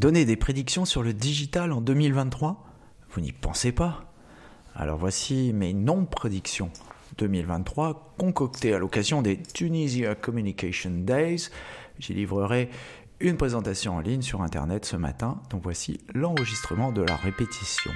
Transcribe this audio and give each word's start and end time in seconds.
Donner 0.00 0.24
des 0.24 0.36
prédictions 0.36 0.86
sur 0.86 1.02
le 1.02 1.12
digital 1.12 1.72
en 1.72 1.82
2023 1.82 2.64
Vous 3.10 3.20
n'y 3.20 3.32
pensez 3.32 3.70
pas? 3.70 4.10
Alors 4.74 4.96
voici 4.96 5.52
mes 5.52 5.74
non-prédictions 5.74 6.70
2023 7.18 8.14
concoctées 8.16 8.72
à 8.72 8.78
l'occasion 8.78 9.20
des 9.20 9.42
Tunisia 9.42 10.14
Communication 10.14 10.90
Days. 10.90 11.50
J'y 11.98 12.14
livrerai 12.14 12.70
une 13.20 13.36
présentation 13.36 13.96
en 13.96 14.00
ligne 14.00 14.22
sur 14.22 14.40
Internet 14.40 14.86
ce 14.86 14.96
matin, 14.96 15.42
donc 15.50 15.62
voici 15.64 16.00
l'enregistrement 16.14 16.92
de 16.92 17.02
la 17.02 17.16
répétition. 17.16 17.90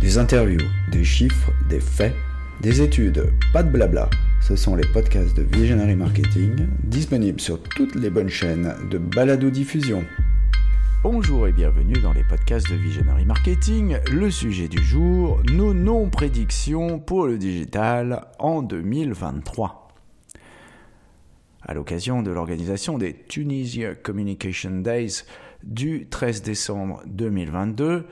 Des 0.00 0.16
interviews, 0.16 0.66
des 0.90 1.04
chiffres, 1.04 1.52
des 1.68 1.80
faits, 1.80 2.14
des 2.60 2.82
études, 2.82 3.32
pas 3.52 3.62
de 3.62 3.70
blabla. 3.70 4.10
Ce 4.40 4.56
sont 4.56 4.74
les 4.74 4.86
podcasts 4.88 5.36
de 5.36 5.42
Visionary 5.42 5.94
Marketing, 5.94 6.66
disponibles 6.82 7.40
sur 7.40 7.62
toutes 7.62 7.94
les 7.94 8.10
bonnes 8.10 8.28
chaînes 8.28 8.74
de 8.90 8.98
balado-diffusion. 8.98 10.04
Bonjour 11.04 11.46
et 11.46 11.52
bienvenue 11.52 12.00
dans 12.02 12.12
les 12.12 12.24
podcasts 12.24 12.68
de 12.68 12.74
Visionary 12.74 13.24
Marketing. 13.24 13.98
Le 14.10 14.30
sujet 14.30 14.66
du 14.66 14.82
jour, 14.82 15.40
nos 15.52 15.72
non-prédictions 15.72 16.98
pour 16.98 17.26
le 17.26 17.38
digital 17.38 18.26
en 18.40 18.62
2023. 18.62 19.88
À 21.62 21.74
l'occasion 21.74 22.22
de 22.22 22.32
l'organisation 22.32 22.98
des 22.98 23.14
Tunisia 23.14 23.94
Communication 23.94 24.80
Days 24.80 25.22
du 25.62 26.08
13 26.08 26.42
décembre 26.42 27.02
2022, 27.06 28.06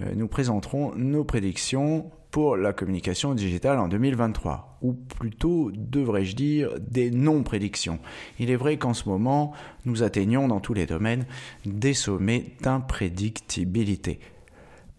euh, 0.00 0.12
nous 0.14 0.28
présenterons 0.28 0.94
nos 0.94 1.24
prédictions 1.24 2.12
la 2.38 2.72
communication 2.72 3.34
digitale 3.34 3.78
en 3.78 3.88
2023, 3.88 4.78
ou 4.82 4.92
plutôt 4.92 5.70
devrais-je 5.74 6.36
dire 6.36 6.70
des 6.80 7.10
non-prédictions. 7.10 7.98
Il 8.38 8.50
est 8.50 8.56
vrai 8.56 8.76
qu'en 8.76 8.94
ce 8.94 9.08
moment, 9.08 9.52
nous 9.84 10.02
atteignons 10.02 10.48
dans 10.48 10.60
tous 10.60 10.74
les 10.74 10.86
domaines 10.86 11.26
des 11.66 11.94
sommets 11.94 12.52
d'imprédictibilité. 12.62 14.20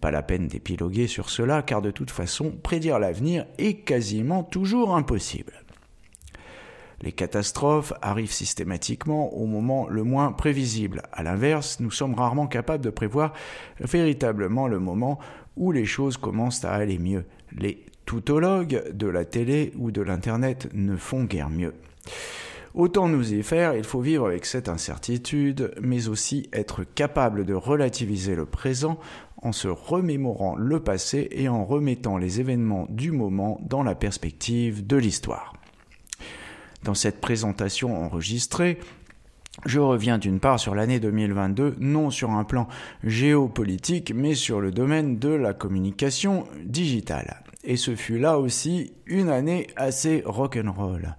Pas 0.01 0.11
la 0.11 0.21
peine 0.21 0.47
d'épiloguer 0.47 1.07
sur 1.07 1.29
cela, 1.29 1.61
car 1.61 1.81
de 1.81 1.91
toute 1.91 2.11
façon, 2.11 2.51
prédire 2.51 2.99
l'avenir 2.99 3.45
est 3.57 3.75
quasiment 3.85 4.43
toujours 4.43 4.95
impossible. 4.95 5.53
Les 7.01 7.11
catastrophes 7.13 7.93
arrivent 8.01 8.31
systématiquement 8.31 9.33
au 9.33 9.45
moment 9.45 9.87
le 9.87 10.03
moins 10.03 10.33
prévisible. 10.33 11.03
À 11.13 11.23
l'inverse, 11.23 11.79
nous 11.79 11.91
sommes 11.91 12.13
rarement 12.13 12.47
capables 12.47 12.83
de 12.83 12.89
prévoir 12.89 13.33
véritablement 13.79 14.67
le 14.67 14.79
moment 14.79 15.17
où 15.59 15.71
les 15.71 15.85
choses 15.85 16.17
commencent 16.17 16.65
à 16.65 16.71
aller 16.71 16.97
mieux. 16.97 17.25
Les 17.51 17.85
toutologues 18.05 18.91
de 18.91 19.07
la 19.07 19.25
télé 19.25 19.71
ou 19.77 19.91
de 19.91 20.01
l'Internet 20.01 20.67
ne 20.73 20.95
font 20.95 21.25
guère 21.25 21.51
mieux. 21.51 21.75
Autant 22.73 23.07
nous 23.07 23.33
y 23.33 23.43
faire, 23.43 23.75
il 23.75 23.83
faut 23.83 23.99
vivre 23.99 24.27
avec 24.27 24.45
cette 24.45 24.69
incertitude, 24.69 25.73
mais 25.81 26.07
aussi 26.07 26.49
être 26.53 26.83
capable 26.83 27.45
de 27.45 27.53
relativiser 27.53 28.35
le 28.35 28.45
présent 28.45 28.99
en 29.41 29.51
se 29.51 29.67
remémorant 29.67 30.55
le 30.55 30.79
passé 30.79 31.27
et 31.31 31.49
en 31.49 31.65
remettant 31.65 32.17
les 32.17 32.39
événements 32.39 32.87
du 32.89 33.11
moment 33.11 33.59
dans 33.63 33.83
la 33.83 33.95
perspective 33.95 34.85
de 34.85 34.97
l'histoire. 34.97 35.53
Dans 36.83 36.93
cette 36.93 37.19
présentation 37.19 38.01
enregistrée, 38.01 38.79
je 39.65 39.79
reviens 39.79 40.17
d'une 40.17 40.39
part 40.39 40.59
sur 40.59 40.75
l'année 40.75 40.99
2022, 40.99 41.75
non 41.79 42.09
sur 42.09 42.31
un 42.31 42.43
plan 42.43 42.67
géopolitique, 43.03 44.13
mais 44.15 44.35
sur 44.35 44.61
le 44.61 44.71
domaine 44.71 45.19
de 45.19 45.29
la 45.29 45.53
communication 45.53 46.45
digitale. 46.63 47.43
Et 47.65 47.75
ce 47.75 47.95
fut 47.95 48.17
là 48.17 48.39
aussi 48.39 48.93
une 49.05 49.27
année 49.29 49.67
assez 49.75 50.23
rock'n'roll. 50.25 51.15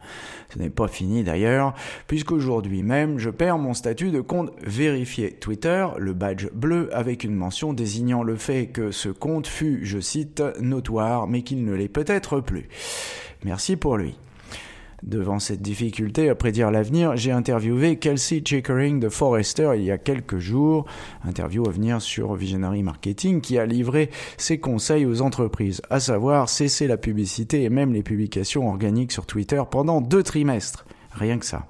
Ce 0.49 0.59
n'est 0.59 0.71
pas 0.71 0.89
fini 0.89 1.23
d'ailleurs, 1.23 1.75
puisqu'aujourd'hui 2.07 2.83
même, 2.83 3.19
je 3.19 3.29
perds 3.29 3.59
mon 3.59 3.75
statut 3.75 4.11
de 4.11 4.23
compte 4.23 4.51
vérifié 4.63 5.33
Twitter, 5.33 5.87
le 5.99 6.15
badge 6.15 6.49
bleu, 6.55 6.89
avec 6.93 7.25
une 7.25 7.35
mention 7.35 7.75
désignant 7.75 8.23
le 8.23 8.37
fait 8.37 8.69
que 8.69 8.91
ce 8.91 9.11
compte 9.11 9.47
fut, 9.47 9.81
je 9.85 10.01
cite, 10.01 10.43
notoire, 10.61 11.27
mais 11.27 11.43
qu'il 11.43 11.63
ne 11.65 11.75
l'est 11.75 11.89
peut-être 11.89 12.41
plus. 12.41 12.69
Merci 13.45 13.77
pour 13.77 13.99
lui. 13.99 14.17
Devant 15.03 15.39
cette 15.39 15.63
difficulté 15.63 16.29
à 16.29 16.35
prédire 16.35 16.71
l'avenir, 16.71 17.17
j'ai 17.17 17.33
interviewé 17.33 17.97
Kelsey 17.97 18.43
Chickering 18.45 19.01
de 19.01 19.09
Forrester 19.09 19.73
il 19.77 19.83
y 19.85 19.91
a 19.91 19.97
quelques 19.97 20.39
jours, 20.39 20.85
interview 21.25 21.67
à 21.67 21.71
venir 21.71 22.03
sur 22.03 22.35
Visionary 22.35 22.83
Marketing, 22.83 23.41
qui 23.41 23.59
a 23.59 23.65
livré 23.65 24.11
ses 24.37 24.59
conseils 24.59 25.07
aux 25.07 25.23
entreprises, 25.23 25.81
à 25.89 26.01
savoir 26.01 26.51
cesser 26.51 26.87
la 26.87 26.99
publicité 26.99 27.63
et 27.63 27.71
même 27.71 27.95
les 27.95 28.03
publications 28.03 28.69
organiques 28.69 29.13
sur 29.13 29.25
Twitter 29.25 29.63
pendant 29.71 30.03
deux 30.03 30.23
trimestres. 30.23 30.85
Rien 31.13 31.39
que 31.39 31.47
ça. 31.47 31.67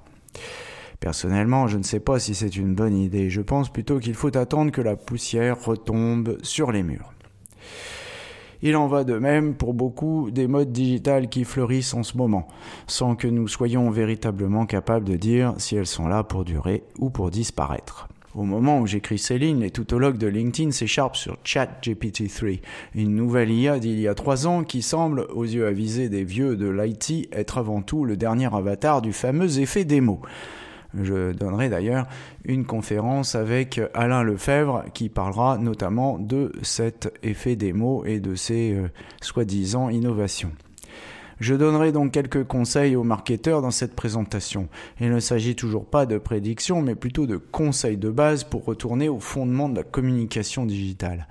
Personnellement, 0.99 1.67
je 1.67 1.77
ne 1.77 1.83
sais 1.83 1.99
pas 1.99 2.19
si 2.19 2.35
c'est 2.35 2.55
une 2.55 2.75
bonne 2.75 2.95
idée. 2.95 3.29
Je 3.29 3.41
pense 3.41 3.71
plutôt 3.71 3.99
qu'il 3.99 4.13
faut 4.13 4.37
attendre 4.37 4.71
que 4.71 4.81
la 4.81 4.95
poussière 4.95 5.63
retombe 5.63 6.37
sur 6.43 6.71
les 6.71 6.83
murs. 6.83 7.11
Il 8.63 8.75
en 8.75 8.87
va 8.87 9.03
de 9.03 9.17
même 9.17 9.55
pour 9.55 9.73
beaucoup 9.73 10.29
des 10.29 10.47
modes 10.47 10.71
digitales 10.71 11.29
qui 11.29 11.43
fleurissent 11.43 11.93
en 11.93 12.03
ce 12.03 12.17
moment, 12.17 12.47
sans 12.87 13.15
que 13.15 13.27
nous 13.27 13.47
soyons 13.47 13.89
véritablement 13.89 14.65
capables 14.65 15.07
de 15.07 15.15
dire 15.15 15.53
si 15.57 15.75
elles 15.75 15.87
sont 15.87 16.07
là 16.07 16.23
pour 16.23 16.45
durer 16.45 16.83
ou 16.99 17.09
pour 17.09 17.31
disparaître. 17.31 18.07
Au 18.33 18.43
moment 18.43 18.79
où 18.79 18.87
j'écris 18.87 19.17
ces 19.17 19.37
lignes, 19.37 19.59
les 19.59 19.71
toutologues 19.71 20.17
de 20.17 20.27
LinkedIn 20.27 20.71
s'écharpent 20.71 21.17
sur 21.17 21.37
ChatGPT-3, 21.43 22.61
une 22.95 23.13
nouvelle 23.13 23.51
IA 23.51 23.77
d'il 23.77 23.99
y 23.99 24.07
a 24.07 24.15
trois 24.15 24.47
ans 24.47 24.63
qui 24.63 24.81
semble, 24.81 25.27
aux 25.33 25.43
yeux 25.43 25.67
avisés 25.67 26.07
des 26.07 26.23
vieux 26.23 26.55
de 26.55 26.69
l'IT, 26.69 27.27
être 27.33 27.57
avant 27.57 27.81
tout 27.81 28.05
le 28.05 28.15
dernier 28.15 28.53
avatar 28.53 29.01
du 29.01 29.11
fameux 29.11 29.59
effet 29.59 29.83
démo. 29.83 30.21
Je 30.99 31.31
donnerai 31.31 31.69
d'ailleurs 31.69 32.07
une 32.43 32.65
conférence 32.65 33.35
avec 33.35 33.79
Alain 33.93 34.23
Lefebvre 34.23 34.83
qui 34.93 35.09
parlera 35.09 35.57
notamment 35.57 36.19
de 36.19 36.51
cet 36.61 37.13
effet 37.23 37.55
démo 37.55 38.03
et 38.05 38.19
de 38.19 38.35
ses 38.35 38.73
euh, 38.73 38.89
soi-disant 39.21 39.89
innovations. 39.89 40.51
Je 41.39 41.55
donnerai 41.55 41.91
donc 41.91 42.11
quelques 42.11 42.43
conseils 42.43 42.95
aux 42.95 43.03
marketeurs 43.03 43.63
dans 43.63 43.71
cette 43.71 43.95
présentation. 43.95 44.67
Il 44.99 45.09
ne 45.09 45.19
s'agit 45.19 45.55
toujours 45.55 45.85
pas 45.85 46.05
de 46.05 46.19
prédictions, 46.19 46.83
mais 46.83 46.93
plutôt 46.93 47.25
de 47.25 47.37
conseils 47.37 47.97
de 47.97 48.11
base 48.11 48.43
pour 48.43 48.63
retourner 48.63 49.09
au 49.09 49.19
fondement 49.19 49.67
de 49.67 49.77
la 49.77 49.83
communication 49.83 50.67
digitale 50.67 51.27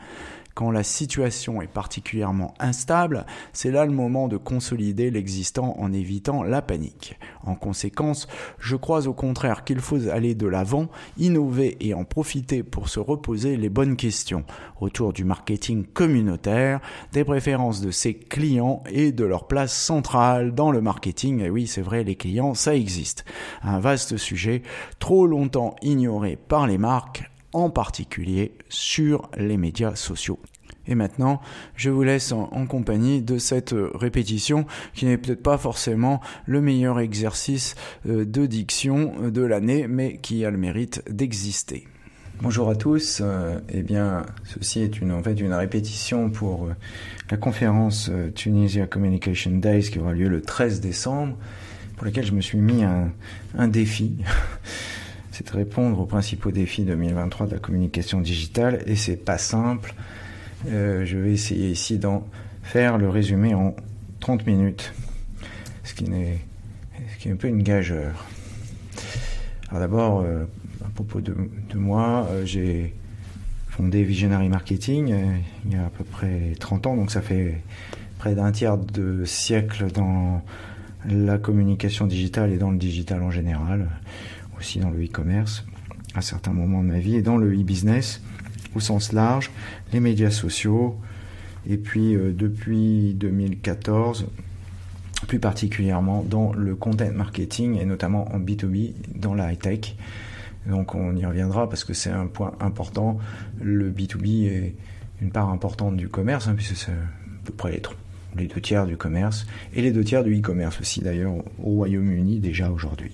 quand 0.61 0.71
la 0.71 0.83
situation 0.83 1.63
est 1.63 1.73
particulièrement 1.73 2.53
instable, 2.61 3.25
c'est 3.55 3.71
là 3.71 3.87
le 3.87 3.93
moment 3.93 4.29
de 4.29 4.37
consolider 4.37 5.11
l'existant 5.11 5.75
en 5.79 5.91
évitant 5.91 6.43
la 6.43 6.61
panique. 6.61 7.19
En 7.47 7.55
conséquence, 7.55 8.29
je 8.59 8.77
crois 8.77 9.09
au 9.09 9.15
contraire 9.15 9.65
qu'il 9.65 9.81
faut 9.81 10.11
aller 10.11 10.35
de 10.35 10.47
l'avant, 10.47 10.89
innover 11.17 11.79
et 11.81 11.95
en 11.95 12.05
profiter 12.05 12.63
pour 12.63 12.91
se 12.91 13.01
reposer 13.01 13.57
les 13.57 13.71
bonnes 13.71 13.97
questions 13.97 14.45
autour 14.83 15.15
du 15.15 15.25
marketing 15.25 15.87
communautaire, 15.87 16.81
des 17.13 17.25
préférences 17.25 17.81
de 17.81 17.91
ses 17.91 18.13
clients 18.13 18.83
et 18.91 19.13
de 19.13 19.25
leur 19.25 19.47
place 19.47 19.75
centrale 19.75 20.55
dans 20.55 20.73
le 20.73 20.83
marketing. 20.83 21.41
Et 21.41 21.49
oui, 21.49 21.69
c'est 21.69 21.81
vrai, 21.81 22.05
les 22.05 22.17
clients, 22.17 22.53
ça 22.53 22.75
existe. 22.75 23.25
Un 23.63 23.81
vaste 23.81 24.19
sujet, 24.19 24.61
trop 24.99 25.27
longtemps 25.27 25.75
ignoré 25.81 26.37
par 26.37 26.67
les 26.67 26.77
marques, 26.77 27.31
en 27.53 27.71
particulier 27.71 28.53
sur 28.69 29.31
les 29.37 29.57
médias 29.57 29.95
sociaux. 29.95 30.39
Et 30.87 30.95
maintenant, 30.95 31.41
je 31.77 31.91
vous 31.91 32.03
laisse 32.03 32.33
en, 32.33 32.67
compagnie 32.67 33.23
de 33.23 33.39
cette 33.39 33.73
euh, 33.73 33.91
répétition 33.95 34.67
qui 34.95 35.07
n'est 35.07 35.19
peut-être 35.19 35.43
pas 35.43 35.59
forcément 35.59 36.21
le 36.47 36.61
meilleur 36.61 37.01
exercice 37.01 37.75
euh, 38.09 38.25
de 38.25 38.47
diction 38.47 39.13
euh, 39.23 39.31
de 39.31 39.43
l'année, 39.43 39.87
mais 39.89 40.17
qui 40.17 40.45
a 40.45 40.51
le 40.51 40.59
mérite 40.59 41.03
d'exister. 41.09 41.87
Bonjour 42.43 42.71
à 42.71 42.75
tous. 42.75 43.23
eh 43.69 43.83
bien, 43.83 44.25
ceci 44.45 44.81
est 44.81 44.99
une, 45.03 45.13
en 45.13 45.23
fait 45.23 45.39
une 45.39 45.53
répétition 45.53 46.31
pour 46.31 46.71
la 47.31 47.37
conférence 47.37 48.11
Tunisia 48.35 48.87
Communication 48.87 49.51
Days 49.59 49.91
qui 49.91 49.99
aura 49.99 50.15
lieu 50.15 50.27
le 50.27 50.41
13 50.41 50.81
décembre, 50.81 51.37
pour 51.97 52.07
laquelle 52.07 52.25
je 52.25 52.33
me 52.33 52.41
suis 52.41 52.57
mis 52.57 52.83
un 52.83 53.69
défi. 53.69 54.17
c'est 55.41 55.53
de 55.55 55.57
répondre 55.57 55.99
aux 55.99 56.05
principaux 56.05 56.51
défis 56.51 56.85
2023 56.85 57.47
de 57.47 57.53
la 57.53 57.59
communication 57.59 58.21
digitale 58.21 58.83
et 58.87 58.95
c'est 58.95 59.17
pas 59.17 59.39
simple. 59.39 59.95
Euh, 60.69 61.07
je 61.07 61.17
vais 61.17 61.33
essayer 61.33 61.71
ici 61.71 61.99
d'en 61.99 62.27
faire 62.63 62.99
le 62.99 63.09
résumé 63.09 63.55
en 63.55 63.75
30 64.21 64.47
minutes, 64.47 64.93
ce 65.83 65.95
qui, 65.95 66.05
est, 66.13 67.31
un 67.31 67.37
peu 67.37 67.49
une 67.49 67.63
gageure. 67.63 68.27
Alors 69.71 69.81
d'abord, 69.81 70.21
euh, 70.21 70.45
à 70.85 70.91
propos 70.91 71.23
de, 71.23 71.35
moi, 71.75 72.29
euh, 72.31 72.45
j'ai 72.45 72.93
fondé 73.71 74.03
Visionary 74.03 74.51
Marketing 74.51 75.15
il 75.65 75.73
y 75.73 75.77
a 75.77 75.87
à 75.87 75.91
peu 75.91 76.05
près 76.05 76.53
30 76.61 76.87
ans, 76.87 76.97
donc 76.97 77.11
ça 77.11 77.23
fait 77.23 77.63
près 78.19 78.35
d'un 78.35 78.53
tiers 78.53 78.77
de 78.77 79.25
siècle 79.25 79.91
dans 79.91 80.43
la 81.09 81.39
communication 81.39 82.07
digitale 82.07 82.53
et 82.53 82.59
dans 82.59 82.71
le 82.71 82.77
digital 82.77 83.23
en 83.23 83.31
général 83.31 83.89
aussi 84.61 84.79
dans 84.79 84.91
le 84.91 85.05
e-commerce 85.05 85.65
à 86.15 86.23
certains 86.23 86.53
moments 86.53 86.83
de 86.83 86.89
ma 86.89 86.99
vie 86.99 87.17
et 87.17 87.23
dans 87.23 87.37
le 87.37 87.53
e-business 87.53 88.23
au 88.77 88.81
sens 88.81 89.13
large, 89.13 89.51
les 89.93 90.01
médias 90.01 90.31
sociaux 90.31 90.97
et 91.69 91.77
puis 91.77 92.15
euh, 92.15 92.33
depuis 92.33 93.15
2014 93.15 94.27
plus 95.27 95.39
particulièrement 95.39 96.23
dans 96.23 96.53
le 96.53 96.75
content 96.75 97.11
marketing 97.13 97.79
et 97.79 97.85
notamment 97.85 98.33
en 98.35 98.39
B2B 98.39 98.93
dans 99.15 99.35
la 99.35 99.53
high-tech 99.53 99.97
Donc 100.67 100.95
on 100.95 101.17
y 101.17 101.25
reviendra 101.27 101.69
parce 101.69 101.85
que 101.85 101.93
c'est 101.93 102.11
un 102.11 102.27
point 102.27 102.53
important. 102.61 103.19
Le 103.61 103.91
B2B 103.91 104.47
est 104.47 104.75
une 105.21 105.31
part 105.31 105.51
importante 105.51 105.97
du 105.97 106.09
commerce, 106.09 106.49
hein, 106.49 106.55
puisque 106.57 106.77
c'est 106.77 106.93
à 106.93 107.45
peu 107.45 107.53
près 107.53 107.73
les, 107.73 107.83
les 108.37 108.47
deux 108.47 108.61
tiers 108.61 108.87
du 108.87 108.97
commerce, 108.97 109.47
et 109.75 109.83
les 109.83 109.93
deux 109.93 110.05
tiers 110.05 110.25
du 110.25 110.39
e-commerce 110.39 110.81
aussi 110.81 111.01
d'ailleurs 111.01 111.35
au 111.63 111.75
Royaume-Uni 111.75 112.41
déjà 112.41 112.71
aujourd'hui. 112.71 113.13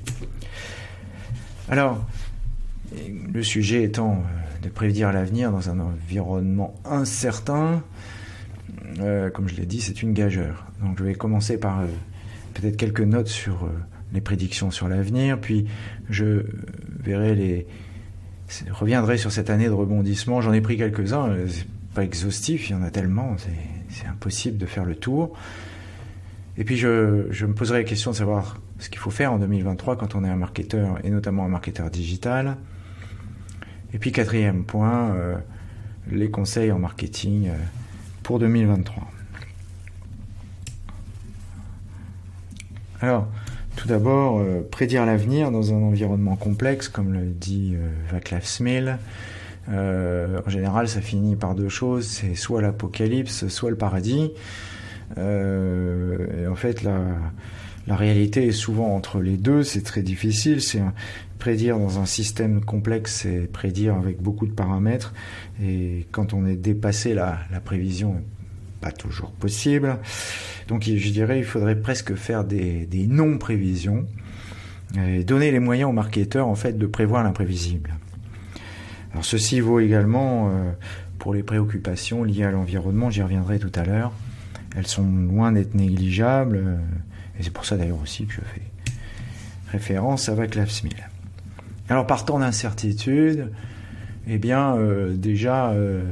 Alors, 1.68 2.06
le 3.32 3.42
sujet 3.42 3.82
étant 3.82 4.12
euh, 4.12 4.62
de 4.62 4.68
prédire 4.68 5.12
l'avenir 5.12 5.50
dans 5.50 5.68
un 5.68 5.80
environnement 5.80 6.74
incertain, 6.84 7.82
euh, 9.00 9.30
comme 9.30 9.48
je 9.48 9.56
l'ai 9.56 9.66
dit, 9.66 9.80
c'est 9.80 10.00
une 10.00 10.12
gageure. 10.12 10.64
Donc 10.80 10.96
je 10.98 11.02
vais 11.02 11.14
commencer 11.14 11.58
par 11.58 11.80
euh, 11.80 11.86
peut-être 12.54 12.76
quelques 12.76 13.00
notes 13.00 13.26
sur 13.26 13.68
les 14.12 14.20
prédictions 14.20 14.70
sur 14.70 14.88
l'avenir, 14.88 15.40
puis 15.40 15.66
je 16.08 16.44
verrai 17.00 17.34
les 17.34 17.66
reviendrai 18.70 19.18
sur 19.18 19.32
cette 19.32 19.50
année 19.50 19.66
de 19.66 19.72
rebondissement. 19.72 20.40
J'en 20.40 20.52
ai 20.52 20.60
pris 20.60 20.76
quelques-uns, 20.76 21.34
c'est 21.48 21.66
pas 21.94 22.04
exhaustif, 22.04 22.70
il 22.70 22.74
y 22.74 22.76
en 22.76 22.82
a 22.82 22.90
tellement, 22.92 23.34
c'est 23.88 24.06
impossible 24.06 24.56
de 24.56 24.66
faire 24.66 24.84
le 24.84 24.94
tour. 24.94 25.36
Et 26.56 26.62
puis 26.62 26.76
je, 26.76 27.26
je, 27.30 27.44
me 27.44 27.54
poserai 27.54 27.78
la 27.78 27.84
question 27.84 28.12
de 28.12 28.16
savoir 28.16 28.60
ce 28.78 28.90
qu'il 28.90 28.98
faut 28.98 29.10
faire 29.10 29.32
en 29.32 29.38
2023 29.38 29.96
quand 29.96 30.14
on 30.14 30.24
est 30.24 30.28
un 30.28 30.36
marketeur, 30.36 30.98
et 31.04 31.10
notamment 31.10 31.44
un 31.44 31.48
marketeur 31.48 31.90
digital. 31.90 32.56
Et 33.94 33.98
puis 33.98 34.12
quatrième 34.12 34.64
point, 34.64 35.14
euh, 35.14 35.36
les 36.10 36.30
conseils 36.30 36.72
en 36.72 36.78
marketing 36.78 37.48
euh, 37.48 37.54
pour 38.22 38.38
2023. 38.38 39.02
Alors, 43.00 43.28
tout 43.76 43.88
d'abord, 43.88 44.38
euh, 44.38 44.66
prédire 44.70 45.06
l'avenir 45.06 45.50
dans 45.50 45.72
un 45.72 45.82
environnement 45.82 46.36
complexe, 46.36 46.88
comme 46.88 47.12
le 47.12 47.26
dit 47.26 47.76
Vaclav 48.10 48.44
Smil. 48.44 48.98
en 49.68 50.48
général, 50.50 50.88
ça 50.88 51.00
finit 51.00 51.36
par 51.36 51.54
deux 51.54 51.68
choses, 51.68 52.06
c'est 52.06 52.34
soit 52.34 52.60
l'apocalypse, 52.60 53.48
soit 53.48 53.70
le 53.70 53.76
paradis. 53.76 54.32
et 55.16 56.46
en 56.46 56.54
fait, 56.54 56.82
la, 56.82 57.00
la 57.86 57.96
réalité 57.96 58.46
est 58.46 58.52
souvent 58.52 58.94
entre 58.94 59.20
les 59.20 59.36
deux, 59.36 59.62
c'est 59.62 59.82
très 59.82 60.02
difficile. 60.02 60.60
C'est 60.60 60.82
prédire 61.38 61.78
dans 61.78 61.98
un 61.98 62.06
système 62.06 62.64
complexe, 62.64 63.20
c'est 63.22 63.50
prédire 63.50 63.94
avec 63.94 64.20
beaucoup 64.20 64.46
de 64.46 64.52
paramètres. 64.52 65.12
Et 65.62 66.06
quand 66.10 66.32
on 66.32 66.46
est 66.46 66.56
dépassé, 66.56 67.14
la, 67.14 67.38
prévision 67.64 68.14
n'est 68.14 68.20
pas 68.80 68.90
toujours 68.90 69.30
possible. 69.30 69.98
Donc 70.68 70.84
je 70.84 71.10
dirais 71.10 71.38
il 71.38 71.44
faudrait 71.44 71.78
presque 71.78 72.14
faire 72.14 72.44
des, 72.44 72.86
des 72.86 73.06
non-prévisions 73.06 74.06
et 74.96 75.24
donner 75.24 75.50
les 75.50 75.60
moyens 75.60 75.90
aux 75.90 75.92
marketeurs 75.92 76.48
en 76.48 76.54
fait 76.54 76.78
de 76.78 76.86
prévoir 76.86 77.22
l'imprévisible. 77.22 77.94
Alors 79.12 79.24
ceci 79.24 79.60
vaut 79.60 79.80
également 79.80 80.48
euh, 80.48 80.70
pour 81.18 81.34
les 81.34 81.42
préoccupations 81.42 82.24
liées 82.24 82.44
à 82.44 82.50
l'environnement, 82.50 83.10
j'y 83.10 83.22
reviendrai 83.22 83.58
tout 83.58 83.72
à 83.74 83.84
l'heure. 83.84 84.12
Elles 84.76 84.86
sont 84.86 85.06
loin 85.06 85.52
d'être 85.52 85.74
négligeables, 85.74 86.56
euh, 86.56 86.76
et 87.38 87.42
c'est 87.42 87.52
pour 87.52 87.64
ça 87.64 87.76
d'ailleurs 87.76 88.00
aussi 88.02 88.26
que 88.26 88.34
je 88.34 88.40
fais 88.40 88.62
référence 89.70 90.28
à 90.28 90.34
Vaclav 90.34 90.70
Smil. 90.70 90.94
Alors 91.88 92.06
partant 92.06 92.38
d'incertitude, 92.38 93.52
eh 94.26 94.38
bien 94.38 94.76
euh, 94.76 95.14
déjà 95.14 95.70
euh, 95.70 96.02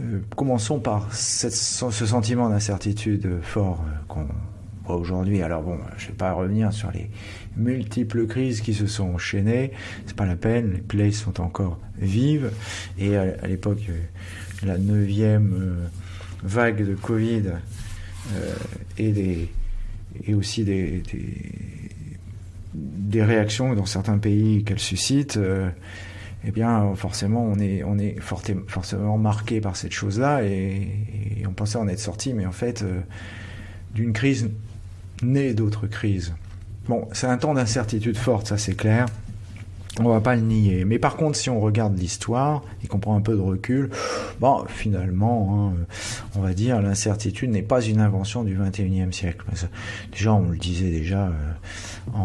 euh, 0.00 0.20
commençons 0.36 0.78
par 0.78 1.12
ce 1.14 1.50
sentiment 1.50 2.50
d'incertitude 2.50 3.38
fort 3.42 3.82
qu'on 4.08 4.26
voit 4.84 4.96
aujourd'hui. 4.96 5.42
Alors 5.42 5.62
bon, 5.62 5.78
je 5.96 6.06
ne 6.06 6.10
vais 6.10 6.16
pas 6.16 6.32
revenir 6.32 6.72
sur 6.72 6.90
les 6.90 7.10
multiples 7.56 8.26
crises 8.26 8.60
qui 8.60 8.74
se 8.74 8.86
sont 8.86 9.14
enchaînées, 9.14 9.72
c'est 10.06 10.16
pas 10.16 10.26
la 10.26 10.36
peine, 10.36 10.72
les 10.72 10.80
plays 10.80 11.12
sont 11.12 11.40
encore 11.40 11.78
vives 11.98 12.50
et 12.98 13.16
à, 13.16 13.46
l'époque 13.46 13.90
la 14.62 14.78
neuvième 14.78 15.76
vague 16.42 16.86
de 16.86 16.94
Covid 16.94 17.44
et 18.98 19.12
des 19.12 19.50
et 20.24 20.34
aussi 20.34 20.64
des, 20.64 21.02
des 22.74 23.22
réactions 23.22 23.74
dans 23.74 23.86
certains 23.86 24.18
pays 24.18 24.64
qu'elle 24.64 24.78
suscite, 24.78 25.36
euh, 25.36 25.68
eh 26.44 26.50
bien, 26.52 26.94
forcément, 26.94 27.42
on 27.42 27.58
est, 27.58 27.82
on 27.84 27.98
est 27.98 28.16
forcément 28.20 29.18
marqué 29.18 29.60
par 29.60 29.76
cette 29.76 29.92
chose-là 29.92 30.42
et, 30.44 30.88
on 31.46 31.52
pensait 31.52 31.78
en 31.78 31.88
être 31.88 31.98
sorti, 31.98 32.32
mais 32.32 32.46
en 32.46 32.52
fait, 32.52 32.82
euh, 32.82 33.00
d'une 33.94 34.12
crise 34.12 34.50
naît 35.22 35.52
d'autres 35.52 35.86
crises. 35.86 36.32
Bon, 36.88 37.08
c'est 37.12 37.26
un 37.26 37.36
temps 37.36 37.54
d'incertitude 37.54 38.16
forte, 38.16 38.46
ça 38.46 38.56
c'est 38.56 38.74
clair. 38.74 39.06
On 40.02 40.08
va 40.08 40.20
pas 40.22 40.34
le 40.34 40.40
nier. 40.40 40.86
Mais 40.86 40.98
par 40.98 41.16
contre, 41.16 41.36
si 41.36 41.50
on 41.50 41.60
regarde 41.60 41.98
l'histoire 41.98 42.62
et 42.82 42.86
qu'on 42.86 42.98
prend 42.98 43.16
un 43.16 43.20
peu 43.20 43.34
de 43.34 43.40
recul, 43.40 43.90
bon, 44.40 44.64
finalement, 44.66 45.72
hein, 45.74 45.84
on 46.36 46.40
va 46.40 46.54
dire 46.54 46.80
l'incertitude 46.80 47.50
n'est 47.50 47.62
pas 47.62 47.82
une 47.82 48.00
invention 48.00 48.42
du 48.42 48.56
21e 48.56 49.12
siècle. 49.12 49.44
Déjà, 50.10 50.32
on 50.32 50.48
le 50.48 50.56
disait 50.56 50.90
déjà 50.90 51.26
euh, 51.26 52.22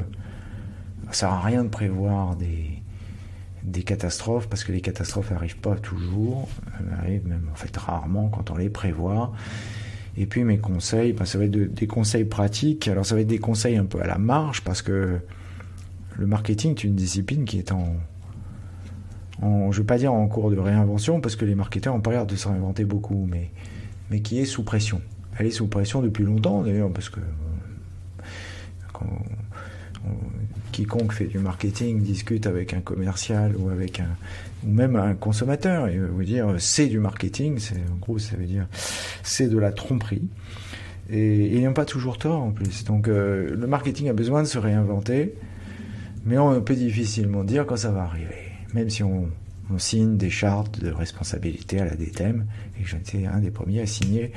Ça 1.08 1.14
sert 1.14 1.30
à 1.30 1.42
rien 1.42 1.64
de 1.64 1.70
prévoir 1.70 2.36
des, 2.36 2.82
des 3.64 3.84
catastrophes, 3.84 4.48
parce 4.48 4.64
que 4.64 4.72
les 4.72 4.82
catastrophes 4.82 5.32
n'arrivent 5.32 5.60
pas 5.60 5.76
toujours, 5.76 6.48
elles 6.80 6.94
arrivent 7.00 7.28
même 7.28 7.50
en 7.52 7.56
fait 7.56 7.76
rarement 7.76 8.30
quand 8.30 8.52
on 8.52 8.58
les 8.58 8.70
prévoit. 8.70 9.34
Et 10.18 10.26
puis 10.26 10.44
mes 10.44 10.58
conseils, 10.58 11.14
ben, 11.14 11.26
ça 11.26 11.38
va 11.38 11.46
être 11.46 11.52
des 11.52 11.88
conseils 11.88 12.26
pratiques. 12.26 12.88
Alors 12.88 13.06
ça 13.06 13.16
va 13.16 13.22
être 13.22 13.28
des 13.28 13.40
conseils 13.40 13.78
un 13.78 13.86
peu 13.86 14.02
à 14.02 14.08
la 14.08 14.18
marge 14.18 14.62
parce 14.62 14.82
que 14.82 15.20
le 16.18 16.28
marketing 16.28 16.72
est 16.72 16.84
une 16.84 16.96
discipline 16.96 17.46
qui 17.46 17.58
est 17.58 17.72
en, 17.72 17.96
je 19.42 19.48
ne 19.48 19.72
veux 19.74 19.84
pas 19.84 19.98
dire 19.98 20.14
en 20.14 20.28
cours 20.28 20.52
de 20.52 20.58
réinvention 20.58 21.22
parce 21.22 21.36
que 21.36 21.46
les 21.46 21.56
marketeurs 21.56 21.96
ont 21.96 22.02
pas 22.02 22.12
l'air 22.12 22.26
de 22.26 22.36
se 22.36 22.48
réinventer 22.48 22.86
beaucoup, 22.86 23.28
mais, 23.30 23.50
mais 24.10 24.22
qui 24.22 24.40
est 24.40 24.46
sous 24.46 24.64
pression. 24.64 25.02
Elle 25.38 25.48
est 25.48 25.52
sous 25.52 25.68
pression 25.68 26.02
depuis 26.02 26.24
longtemps 26.24 26.62
d'ailleurs 26.62 26.92
parce 26.92 27.10
que 27.10 27.20
quand 28.94 29.08
quiconque 30.72 31.14
fait 31.14 31.26
du 31.26 31.40
marketing 31.40 32.02
discute 32.02 32.48
avec 32.48 32.74
un 32.74 32.82
commercial 32.82 33.56
ou 33.58 33.70
avec 33.70 34.00
un 34.00 34.16
ou 34.64 34.72
même 34.72 34.96
un 34.96 35.14
consommateur 35.14 35.88
et 35.88 35.98
vous 35.98 36.24
dire 36.24 36.56
c'est 36.60 36.88
du 36.88 37.00
marketing, 37.00 37.60
c'est 37.60 37.76
en 37.76 37.98
gros 38.00 38.20
ça 38.20 38.36
veut 38.36 38.46
dire 38.46 38.68
c'est 39.24 39.48
de 39.48 39.58
la 39.58 39.72
tromperie. 39.72 40.24
Et 41.10 41.58
ils 41.58 41.64
n'ont 41.64 41.74
pas 41.74 41.86
toujours 41.86 42.18
tort 42.18 42.42
en 42.42 42.52
plus. 42.52 42.84
Donc 42.86 43.08
euh, 43.08 43.54
le 43.56 43.68
marketing 43.68 44.10
a 44.10 44.14
besoin 44.14 44.44
de 44.44 44.48
se 44.48 44.58
réinventer, 44.58 45.36
mais 46.26 46.38
on 46.38 46.62
peut 46.62 46.76
difficilement 46.76 47.44
dire 47.44 47.66
quand 47.66 47.78
ça 47.78 47.92
va 47.92 48.04
arriver. 48.04 48.52
Même 48.74 48.90
si 48.90 49.04
on, 49.04 49.30
signe 49.78 50.18
des 50.18 50.30
chartes 50.30 50.84
de 50.84 50.92
responsabilité 50.92 51.80
à 51.80 51.86
la 51.86 51.96
DTM, 51.96 52.46
et 52.78 52.84
j'étais 52.84 53.26
un 53.26 53.40
des 53.40 53.52
premiers 53.52 53.80
à 53.80 53.86
signer 53.86 54.34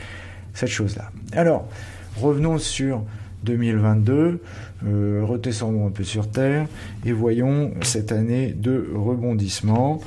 cette 0.53 0.69
chose-là. 0.69 1.11
Alors, 1.33 1.69
revenons 2.17 2.59
sur 2.59 3.05
2022, 3.45 4.41
euh, 4.87 5.23
redescendons 5.25 5.87
un 5.87 5.91
peu 5.91 6.05
sur 6.05 6.31
Terre 6.31 6.67
et 7.05 7.13
voyons 7.13 7.73
cette 7.83 8.13
année 8.13 8.53
de 8.53 8.91
rebondissement. 8.95 10.01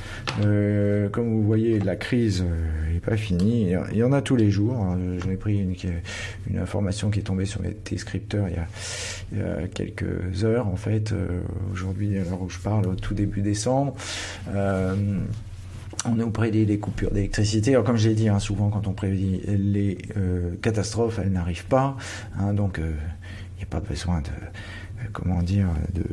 Euh, 0.43 1.09
comme 1.09 1.29
vous 1.29 1.43
voyez, 1.43 1.79
la 1.79 1.95
crise 1.95 2.43
n'est 2.91 2.99
pas 2.99 3.17
finie. 3.17 3.73
Il 3.91 3.97
y 3.97 4.03
en 4.03 4.11
a 4.11 4.21
tous 4.21 4.35
les 4.35 4.51
jours. 4.51 4.75
J'en 5.19 5.29
ai 5.31 5.37
pris 5.37 5.59
une, 5.59 5.75
une, 6.49 6.59
information 6.59 7.09
qui 7.09 7.19
est 7.19 7.23
tombée 7.23 7.45
sur 7.45 7.61
mes 7.61 7.75
descripteurs 7.85 8.47
il 8.49 8.55
y 8.55 8.57
a, 8.57 8.67
il 9.31 9.37
y 9.37 9.41
a 9.41 9.67
quelques 9.67 10.43
heures, 10.43 10.67
en 10.67 10.75
fait. 10.75 11.11
Euh, 11.11 11.41
aujourd'hui, 11.71 12.17
à 12.17 12.23
l'heure 12.23 12.41
où 12.41 12.49
je 12.49 12.59
parle, 12.59 12.87
au 12.87 12.95
tout 12.95 13.13
début 13.13 13.41
décembre. 13.41 13.95
On 16.05 16.15
nous 16.15 16.29
prédit 16.29 16.65
les 16.65 16.77
coupures 16.77 17.11
d'électricité. 17.11 17.71
Alors 17.71 17.83
comme 17.83 17.97
je 17.97 18.07
l'ai 18.07 18.15
dit, 18.15 18.29
hein, 18.29 18.39
souvent 18.39 18.69
quand 18.69 18.87
on 18.87 18.93
prédit 18.93 19.41
les 19.47 19.97
euh, 20.15 20.55
catastrophes, 20.61 21.19
elles 21.19 21.31
n'arrivent 21.31 21.65
pas. 21.65 21.97
Hein, 22.39 22.53
donc 22.53 22.79
il 22.79 22.93
n'y 23.57 23.63
a 23.63 23.67
pas 23.69 23.79
besoin 23.79 24.21
de 24.21 25.07
comment 25.13 25.41
dire 25.41 25.67
de, 25.93 26.03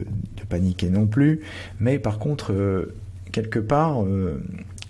paniquer 0.49 0.91
non 0.91 1.07
plus. 1.07 1.41
Mais 1.81 1.99
par 1.99 2.19
contre, 2.19 2.93
quelque 3.33 3.59
part, 3.59 4.05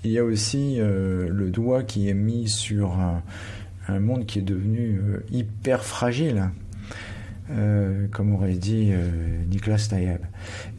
il 0.02 0.10
y 0.10 0.18
a 0.18 0.24
aussi 0.24 0.78
le 0.78 1.48
doigt 1.50 1.84
qui 1.84 2.08
est 2.08 2.14
mis 2.14 2.48
sur 2.48 2.98
un, 2.98 4.00
monde 4.00 4.26
qui 4.26 4.40
est 4.40 4.42
devenu 4.42 5.00
hyper 5.30 5.84
fragile. 5.84 6.50
comme 8.10 8.34
aurait 8.34 8.54
dit 8.54 8.90
Nicolas 9.48 9.78
Taïeb. 9.78 10.22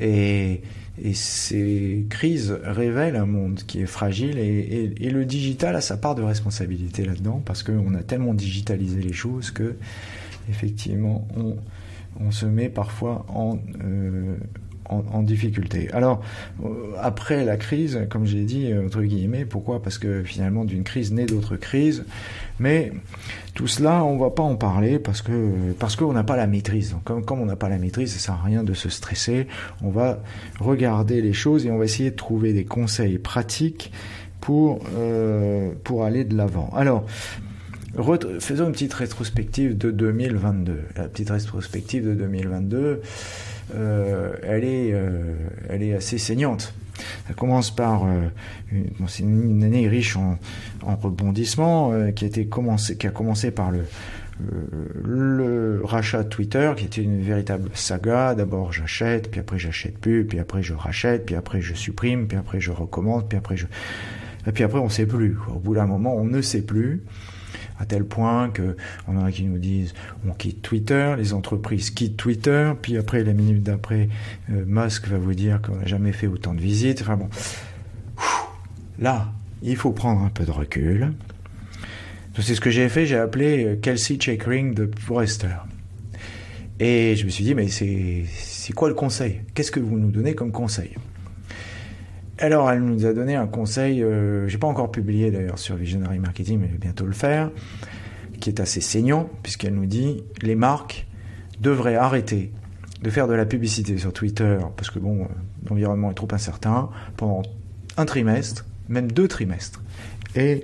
Et 0.02 0.62
et 1.02 1.14
ces 1.14 2.06
crises 2.10 2.58
révèlent 2.64 3.18
un 3.18 3.26
monde 3.26 3.60
qui 3.68 3.82
est 3.82 3.86
fragile 3.86 4.38
et, 4.38 5.10
le 5.10 5.26
digital 5.26 5.76
a 5.76 5.82
sa 5.82 5.98
part 5.98 6.16
de 6.16 6.24
responsabilité 6.24 7.06
là-dedans 7.06 7.42
parce 7.46 7.64
qu'on 7.64 7.94
a 7.96 8.04
tellement 8.04 8.34
digitalisé 8.34 9.02
les 9.02 9.14
choses 9.14 9.52
que 9.52 9.76
effectivement 10.50 11.28
on, 11.36 11.56
on 12.20 12.32
se 12.32 12.46
met 12.46 12.70
parfois 12.70 13.26
en, 13.30 13.58
euh, 13.84 14.36
en, 14.88 15.24
difficulté. 15.24 15.90
Alors, 15.94 16.22
euh, 16.64 16.94
après 17.02 17.44
la 17.44 17.58
crise, 17.58 18.02
comme 18.10 18.26
j'ai 18.26 18.44
dit, 18.44 18.72
euh, 18.72 18.86
entre 18.86 19.02
guillemets, 19.02 19.46
pourquoi? 19.46 19.82
Parce 19.82 19.98
que 19.98 20.24
finalement, 20.24 20.64
d'une 20.64 20.84
crise 20.84 21.12
naît 21.12 21.26
d'autres 21.26 21.56
crises. 21.56 22.06
Mais 22.60 22.92
tout 23.54 23.68
cela, 23.68 24.04
on 24.04 24.18
va 24.18 24.30
pas 24.30 24.44
en 24.44 24.56
parler 24.56 25.00
parce 25.00 25.22
que 25.22 25.74
parce 25.80 25.96
qu'on 25.96 26.14
n'a 26.14 26.24
pas 26.24 26.38
la 26.38 26.48
maîtrise. 26.48 26.96
comme, 27.04 27.26
comme 27.26 27.42
on 27.42 27.46
n'a 27.46 27.56
pas 27.56 27.70
la 27.70 27.78
maîtrise, 27.78 28.14
ça 28.14 28.20
sert 28.20 28.36
à 28.36 28.44
rien 28.44 28.64
de 28.64 28.74
se 28.74 28.90
stresser. 28.90 29.48
On 29.84 29.90
va 29.90 30.20
regarder 30.60 31.22
les 31.22 31.34
choses 31.34 31.66
et 31.66 31.72
on 31.72 31.78
va 31.78 31.86
essayer 31.86 32.12
de 32.12 32.16
trouver 32.16 32.54
des 32.54 32.66
conseils 32.66 33.18
pratiques 33.18 33.92
pour 34.40 34.82
pour 35.84 36.04
aller 36.04 36.24
de 36.24 36.38
l'avant. 36.38 36.72
Alors, 36.76 37.06
faisons 38.40 38.68
une 38.68 38.72
petite 38.72 38.94
rétrospective 38.94 39.78
de 39.78 39.92
2022. 39.92 40.80
La 40.96 41.08
petite 41.08 41.30
rétrospective 41.30 42.06
de 42.06 42.14
2022. 42.14 43.02
Euh, 43.74 44.34
elle, 44.44 44.64
est, 44.64 44.94
euh, 44.94 45.34
elle 45.70 45.82
est 45.82 45.94
assez 45.94 46.18
saignante. 46.18 46.74
Ça 47.28 47.34
commence 47.34 47.76
par 47.76 48.06
euh, 48.06 48.28
une, 48.72 48.90
c'est 49.08 49.24
une 49.24 49.64
année 49.64 49.88
riche 49.88 50.16
en, 50.16 50.38
en 50.84 50.96
rebondissements 50.96 52.12
qui 52.12 52.26
a 52.26 52.28
été 52.28 52.46
commencé, 52.46 52.98
qui 52.98 53.08
a 53.08 53.12
commencé 53.12 53.52
par 53.52 53.72
le 53.72 53.86
le 55.02 55.80
rachat 55.86 56.26
Twitter, 56.26 56.74
qui 56.76 56.84
était 56.84 57.02
une 57.02 57.22
véritable 57.22 57.70
saga. 57.74 58.36
D'abord 58.36 58.74
j'achète, 58.74 59.32
puis 59.32 59.40
après 59.40 59.58
j'achète 59.58 59.98
plus, 59.98 60.26
puis 60.26 60.40
après 60.40 60.62
je 60.62 60.74
rachète, 60.74 61.26
puis 61.26 61.36
après 61.36 61.62
je 61.62 61.74
supprime, 61.74 62.28
puis 62.28 62.38
après 62.38 62.60
je 62.60 62.72
recommence, 62.72 63.24
puis 63.30 63.38
après 63.38 63.56
je, 63.56 63.66
et 64.46 64.52
puis 64.52 64.66
après 64.66 64.80
on 64.80 64.90
sait 64.90 65.06
plus. 65.06 65.38
Au 65.48 65.60
bout 65.60 65.76
d'un 65.76 65.86
moment, 65.86 66.16
on 66.18 66.26
ne 66.26 66.42
sait 66.42 66.64
plus 66.64 67.02
à 67.80 67.86
tel 67.86 68.06
point 68.06 68.50
que 68.50 68.76
on 69.08 69.24
a 69.24 69.32
qui 69.32 69.44
nous 69.44 69.58
disent 69.58 69.94
on 70.28 70.34
quitte 70.34 70.62
Twitter, 70.62 71.16
les 71.18 71.34
entreprises 71.34 71.90
quittent 71.90 72.18
Twitter, 72.18 72.72
puis 72.82 72.98
après 72.98 73.24
la 73.24 73.34
minute 73.34 73.64
d'après, 73.64 74.10
euh, 74.52 74.64
Musk 74.66 75.08
va 75.08 75.18
vous 75.18 75.34
dire 75.34 75.62
qu'on 75.62 75.76
n'a 75.76 75.86
jamais 75.86 76.12
fait 76.12 76.28
autant 76.28 76.54
de 76.54 76.62
visites. 76.62 77.02
Enfin 77.02 77.20
là, 79.00 79.32
il 79.62 79.76
faut 79.76 79.92
prendre 79.92 80.22
un 80.22 80.30
peu 80.30 80.46
de 80.46 80.52
recul. 80.52 81.14
C'est 82.40 82.56
ce 82.56 82.62
que 82.62 82.70
j'ai 82.70 82.90
fait, 82.90 83.06
j'ai 83.06 83.18
appelé 83.18 83.66
euh, 83.66 83.76
Kelsey 83.78 84.18
Checkering 84.18 84.74
de 84.74 84.90
Forrester. 85.00 85.56
Et 86.80 87.16
je 87.16 87.24
me 87.24 87.30
suis 87.30 87.46
dit, 87.46 87.56
mais 87.56 87.70
c'est 87.70 88.74
quoi 88.74 88.90
le 88.90 88.96
conseil? 88.96 89.42
Qu'est-ce 89.54 89.72
que 89.72 89.80
vous 89.80 89.98
nous 89.98 90.12
donnez 90.12 90.36
comme 90.36 90.52
conseil? 90.52 90.96
Alors, 92.38 92.70
elle 92.70 92.82
nous 92.82 93.06
a 93.06 93.14
donné 93.14 93.36
un 93.36 93.48
conseil, 93.48 94.04
euh, 94.04 94.48
j'ai 94.48 94.58
pas 94.58 94.68
encore 94.68 94.92
publié 94.92 95.32
d'ailleurs 95.32 95.58
sur 95.58 95.76
Visionary 95.76 96.20
Marketing, 96.20 96.60
mais 96.60 96.68
je 96.68 96.74
vais 96.74 96.80
bientôt 96.80 97.06
le 97.06 97.14
faire, 97.14 97.50
qui 98.40 98.50
est 98.50 98.60
assez 98.60 98.82
saignant, 98.82 99.30
puisqu'elle 99.42 99.74
nous 99.74 99.86
dit 99.86 100.24
les 100.42 100.56
marques 100.56 101.08
devraient 101.62 101.96
arrêter 101.96 102.52
de 103.02 103.10
faire 103.10 103.28
de 103.28 103.34
la 103.34 103.46
publicité 103.46 103.98
sur 103.98 104.12
Twitter, 104.12 104.58
parce 104.76 104.90
que 104.90 105.00
bon, 105.00 105.22
euh, 105.22 105.28
l'environnement 105.70 106.12
est 106.12 106.16
trop 106.16 106.28
incertain, 106.32 106.90
pendant 107.16 107.44
un 107.96 108.06
trimestre, 108.06 108.66
même 108.90 109.12
deux 109.12 109.30
trimestres. 109.30 109.82
Et 110.36 110.62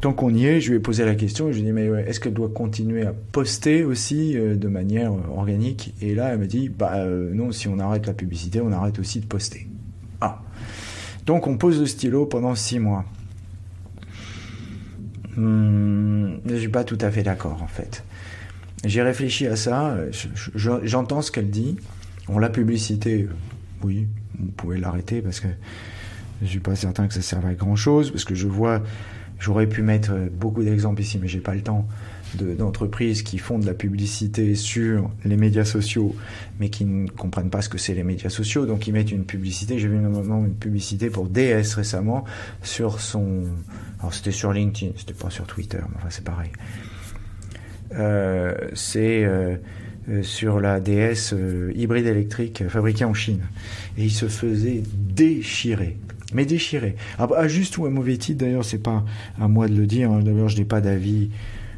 tant 0.00 0.12
qu'on 0.12 0.32
y 0.32 0.46
est, 0.46 0.60
je 0.60 0.70
lui 0.70 0.76
ai 0.76 0.80
posé 0.80 1.04
la 1.04 1.16
question, 1.16 1.50
je 1.50 1.58
lui 1.58 1.62
ai 1.62 1.64
dit, 1.64 1.72
mais 1.72 1.86
est-ce 2.06 2.20
qu'elle 2.20 2.34
doit 2.34 2.50
continuer 2.50 3.04
à 3.04 3.12
poster 3.32 3.82
aussi 3.82 4.36
euh, 4.36 4.54
de 4.54 4.68
manière 4.68 5.12
euh, 5.12 5.36
organique? 5.36 5.94
Et 6.00 6.14
là, 6.14 6.28
elle 6.32 6.38
me 6.38 6.46
dit, 6.46 6.68
bah 6.68 7.04
non, 7.04 7.50
si 7.50 7.66
on 7.66 7.80
arrête 7.80 8.06
la 8.06 8.14
publicité, 8.14 8.60
on 8.60 8.70
arrête 8.70 9.00
aussi 9.00 9.18
de 9.18 9.26
poster. 9.26 9.66
Ah 10.20 10.40
donc 11.26 11.46
on 11.46 11.56
pose 11.56 11.80
le 11.80 11.86
stylo 11.86 12.26
pendant 12.26 12.54
six 12.54 12.78
mois. 12.78 13.04
Hmm, 15.36 16.36
je 16.44 16.54
ne 16.54 16.58
suis 16.58 16.68
pas 16.68 16.84
tout 16.84 16.98
à 17.00 17.10
fait 17.10 17.22
d'accord 17.22 17.62
en 17.62 17.68
fait. 17.68 18.04
J'ai 18.84 19.02
réfléchi 19.02 19.46
à 19.46 19.56
ça, 19.56 19.96
j'entends 20.54 21.22
ce 21.22 21.30
qu'elle 21.30 21.50
dit. 21.50 21.76
On 22.28 22.38
la 22.38 22.48
publicité, 22.48 23.22
euh, 23.22 23.34
oui, 23.82 24.08
vous 24.38 24.50
pouvez 24.50 24.78
l'arrêter 24.78 25.22
parce 25.22 25.40
que 25.40 25.48
je 26.40 26.46
ne 26.46 26.50
suis 26.50 26.60
pas 26.60 26.74
certain 26.74 27.06
que 27.06 27.14
ça 27.14 27.22
serve 27.22 27.46
à 27.46 27.54
grand 27.54 27.76
chose, 27.76 28.10
parce 28.10 28.24
que 28.24 28.34
je 28.34 28.48
vois, 28.48 28.82
j'aurais 29.38 29.68
pu 29.68 29.82
mettre 29.82 30.12
beaucoup 30.32 30.64
d'exemples 30.64 31.00
ici, 31.00 31.18
mais 31.20 31.28
j'ai 31.28 31.40
pas 31.40 31.54
le 31.54 31.62
temps 31.62 31.86
d'entreprises 32.36 33.22
qui 33.22 33.38
font 33.38 33.58
de 33.58 33.66
la 33.66 33.74
publicité 33.74 34.54
sur 34.54 35.10
les 35.24 35.36
médias 35.36 35.64
sociaux, 35.64 36.14
mais 36.60 36.68
qui 36.68 36.84
ne 36.84 37.08
comprennent 37.08 37.50
pas 37.50 37.62
ce 37.62 37.68
que 37.68 37.78
c'est 37.78 37.94
les 37.94 38.04
médias 38.04 38.30
sociaux, 38.30 38.66
donc 38.66 38.86
ils 38.86 38.92
mettent 38.92 39.12
une 39.12 39.24
publicité. 39.24 39.78
J'ai 39.78 39.88
vu 39.88 39.98
moment 39.98 40.44
une 40.44 40.54
publicité 40.54 41.10
pour 41.10 41.26
DS 41.26 41.74
récemment 41.74 42.24
sur 42.62 43.00
son. 43.00 43.44
Alors 44.00 44.14
c'était 44.14 44.32
sur 44.32 44.52
LinkedIn, 44.52 44.92
c'était 44.96 45.14
pas 45.14 45.30
sur 45.30 45.46
Twitter, 45.46 45.78
mais 45.80 45.96
enfin 45.96 46.08
c'est 46.10 46.24
pareil. 46.24 46.50
Euh, 47.94 48.54
c'est 48.74 49.24
euh, 49.24 49.56
euh, 50.08 50.22
sur 50.22 50.60
la 50.60 50.80
DS 50.80 51.34
hybride 51.74 52.06
électrique 52.06 52.66
fabriquée 52.68 53.04
en 53.04 53.14
Chine. 53.14 53.42
Et 53.98 54.04
il 54.04 54.10
se 54.10 54.26
faisait 54.26 54.82
déchirer 54.94 55.98
mais 56.34 56.46
déchirer. 56.46 56.96
À 57.18 57.46
juste 57.46 57.76
ou 57.76 57.84
à 57.84 57.90
mauvais 57.90 58.16
titre, 58.16 58.40
d'ailleurs, 58.40 58.64
c'est 58.64 58.82
pas 58.82 59.04
à 59.38 59.48
moi 59.48 59.68
de 59.68 59.74
le 59.74 59.86
dire. 59.86 60.10
Hein. 60.10 60.22
D'ailleurs, 60.22 60.48
je 60.48 60.56
n'ai 60.56 60.64
pas 60.64 60.80
d'avis 60.80 61.30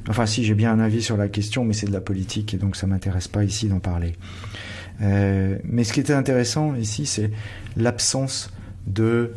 Enfin, 0.09 0.27
si 0.27 0.45
j'ai 0.45 0.55
bien 0.55 0.73
un 0.73 0.81
avis 0.81 1.03
sur 1.03 1.17
la 1.17 1.29
question, 1.29 1.65
mais 1.65 1.73
c'est 1.73 1.87
de 1.87 1.93
la 1.93 2.01
politique 2.01 2.53
et 2.55 2.57
donc 2.59 2.77
ça 2.77 2.87
m'intéresse 2.87 3.29
pas 3.29 3.43
ici 3.43 3.69
d'en 3.69 3.81
parler. 3.81 4.15
Euh, 5.03 5.59
mais 5.65 5.85
ce 5.85 5.93
qui 5.93 6.01
était 6.01 6.13
intéressant 6.13 6.75
ici, 6.75 7.07
c'est 7.07 7.31
l'absence 7.77 8.53
de 8.87 9.33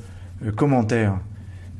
euh, 0.45 0.51
commentaires 0.51 1.19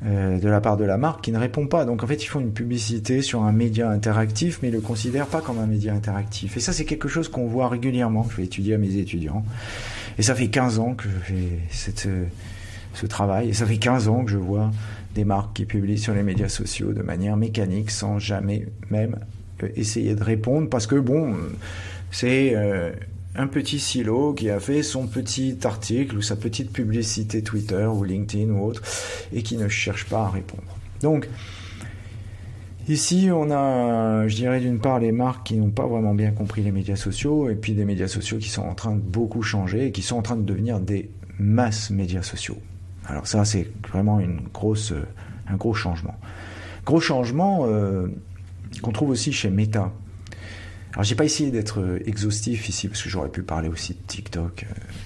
euh, 0.06 0.40
de 0.40 0.48
la 0.48 0.62
part 0.62 0.78
de 0.78 0.86
la 0.86 0.98
marque 0.98 1.22
qui 1.24 1.32
ne 1.32 1.38
répond 1.38 1.68
pas. 1.68 1.86
Donc 1.86 2.04
en 2.04 2.08
fait, 2.08 2.24
ils 2.24 2.28
font 2.28 2.40
une 2.40 2.54
publicité 2.54 3.22
sur 3.22 3.44
un 3.44 3.52
média 3.52 3.90
interactif, 3.90 4.60
mais 4.62 4.70
ils 4.70 4.74
le 4.74 4.82
considèrent 4.82 5.28
pas 5.28 5.42
comme 5.42 5.60
un 5.60 5.68
média 5.68 5.94
interactif. 5.94 6.56
Et 6.56 6.60
ça, 6.60 6.72
c'est 6.72 6.86
quelque 6.86 7.10
chose 7.10 7.28
qu'on 7.28 7.48
voit 7.48 7.68
régulièrement. 7.68 8.26
Je 8.30 8.38
vais 8.38 8.44
étudier 8.44 8.76
à 8.76 8.78
mes 8.78 8.96
étudiants. 8.96 9.44
Et 10.18 10.24
ça 10.24 10.34
fait 10.34 10.48
15 10.48 10.80
ans 10.80 10.94
que 10.94 11.04
je 11.04 11.34
fais 11.34 11.60
cette, 11.70 12.08
ce 12.94 13.06
travail. 13.06 13.50
Et 13.50 13.54
ça 13.54 13.66
fait 13.66 13.78
15 13.78 14.08
ans 14.08 14.24
que 14.24 14.32
je 14.32 14.38
vois 14.38 14.72
des 15.16 15.26
marques 15.26 15.56
qui 15.56 15.66
publient 15.66 15.98
sur 15.98 16.14
les 16.14 16.24
médias 16.24 16.50
sociaux 16.50 16.94
de 16.94 17.02
manière 17.02 17.38
mécanique 17.38 17.92
sans 17.92 18.20
jamais 18.20 18.68
même 18.90 19.18
euh, 19.64 19.70
essayer 19.76 20.16
de 20.16 20.24
répondre 20.24 20.70
parce 20.70 20.88
que 20.88 20.96
bon, 20.96 21.36
c'est 22.12 22.56
euh, 22.56 22.92
un 23.36 23.48
petit 23.48 23.80
silo 23.80 24.34
qui 24.34 24.50
a 24.50 24.60
fait 24.60 24.84
son 24.84 25.08
petit 25.08 25.58
article 25.64 26.18
ou 26.18 26.22
sa 26.22 26.36
petite 26.36 26.72
publicité 26.72 27.42
Twitter 27.42 27.86
ou 27.86 28.04
LinkedIn 28.04 28.52
ou 28.52 28.66
autre 28.66 28.82
et 29.34 29.44
qui 29.44 29.58
ne 29.58 29.68
cherche 29.68 30.06
pas 30.06 30.26
à 30.26 30.30
répondre. 30.30 30.78
Donc, 31.02 31.28
Ici, 32.90 33.28
on 33.34 33.52
a, 33.52 34.30
je 34.30 34.36
dirais 34.38 34.62
d'une 34.62 34.80
part, 34.80 35.00
les 35.00 35.12
marques 35.12 35.48
qui 35.48 35.58
n'ont 35.58 35.72
pas 35.72 35.86
vraiment 35.86 36.16
bien 36.16 36.32
compris 36.32 36.64
les 36.64 36.72
médias 36.72 36.96
sociaux, 36.96 37.50
et 37.50 37.56
puis 37.56 37.74
des 37.74 37.84
médias 37.84 38.08
sociaux 38.08 38.38
qui 38.38 38.48
sont 38.48 38.62
en 38.62 38.76
train 38.76 38.96
de 38.96 39.02
beaucoup 39.02 39.42
changer 39.42 39.88
et 39.88 39.92
qui 39.92 40.02
sont 40.02 40.16
en 40.16 40.22
train 40.22 40.38
de 40.38 40.44
devenir 40.44 40.80
des 40.80 41.10
masses 41.38 41.90
médias 41.90 42.22
sociaux. 42.22 42.58
Alors 43.08 43.26
ça, 43.26 43.46
c'est 43.46 43.68
vraiment 43.90 44.20
une 44.20 44.42
grosse, 44.54 44.92
euh, 44.92 45.08
un 45.48 45.56
gros 45.56 45.74
changement. 45.74 46.16
Gros 46.86 47.00
changement 47.00 47.66
euh, 47.66 48.08
qu'on 48.82 48.92
trouve 48.92 49.10
aussi 49.10 49.32
chez 49.32 49.50
Meta. 49.50 49.92
Alors 50.94 51.04
j'ai 51.04 51.16
pas 51.16 51.26
essayé 51.26 51.52
d'être 51.52 51.80
euh, 51.80 52.00
exhaustif 52.06 52.68
ici 52.68 52.88
parce 52.88 53.02
que 53.02 53.10
j'aurais 53.10 53.30
pu 53.30 53.44
parler 53.44 53.70
aussi 53.70 53.94
de 53.94 54.00
TikTok. 54.08 54.66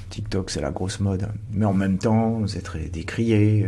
TikTok 0.10 0.50
c'est 0.50 0.62
la 0.62 0.72
grosse 0.72 1.00
mode, 1.00 1.28
mais 1.52 1.66
en 1.66 1.74
même 1.74 2.00
temps 2.00 2.40
vous 2.40 2.58
êtes 2.58 2.92
décrié. 2.92 3.68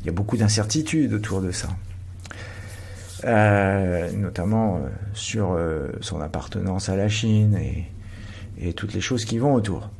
Il 0.00 0.06
y 0.06 0.08
a 0.08 0.12
beaucoup 0.12 0.36
d'incertitudes 0.36 1.12
autour 1.12 1.40
de 1.40 1.50
ça, 1.50 1.68
notamment 4.16 4.80
sur 5.14 5.58
son 6.00 6.20
appartenance 6.20 6.88
à 6.88 6.96
la 6.96 7.08
Chine 7.08 7.58
et 8.58 8.72
toutes 8.74 8.94
les 8.94 9.00
choses 9.00 9.24
qui 9.24 9.38
vont 9.38 9.54
autour. 9.54 9.90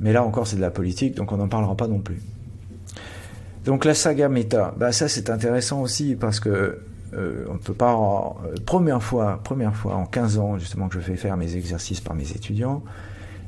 Mais 0.00 0.14
là 0.14 0.24
encore 0.24 0.46
c'est 0.46 0.56
de 0.56 0.62
la 0.62 0.70
politique, 0.70 1.14
donc 1.14 1.30
on 1.30 1.36
n'en 1.36 1.48
parlera 1.48 1.76
pas 1.76 1.88
non 1.88 2.00
plus. 2.00 2.20
Donc 3.64 3.84
la 3.84 3.94
saga 3.94 4.28
méta, 4.28 4.74
bah 4.76 4.92
ça 4.92 5.08
c'est 5.08 5.30
intéressant 5.30 5.82
aussi 5.82 6.16
parce 6.16 6.40
que 6.40 6.80
euh, 7.14 7.44
on 7.48 7.54
ne 7.54 7.58
peut 7.58 7.74
pas 7.74 7.94
euh, 7.94 8.54
première 8.64 9.02
fois, 9.02 9.40
première 9.44 9.76
fois 9.76 9.94
en 9.94 10.06
15 10.06 10.38
ans 10.38 10.58
justement 10.58 10.88
que 10.88 10.94
je 10.94 11.00
fais 11.00 11.16
faire 11.16 11.36
mes 11.36 11.56
exercices 11.56 12.00
par 12.00 12.14
mes 12.14 12.30
étudiants 12.30 12.82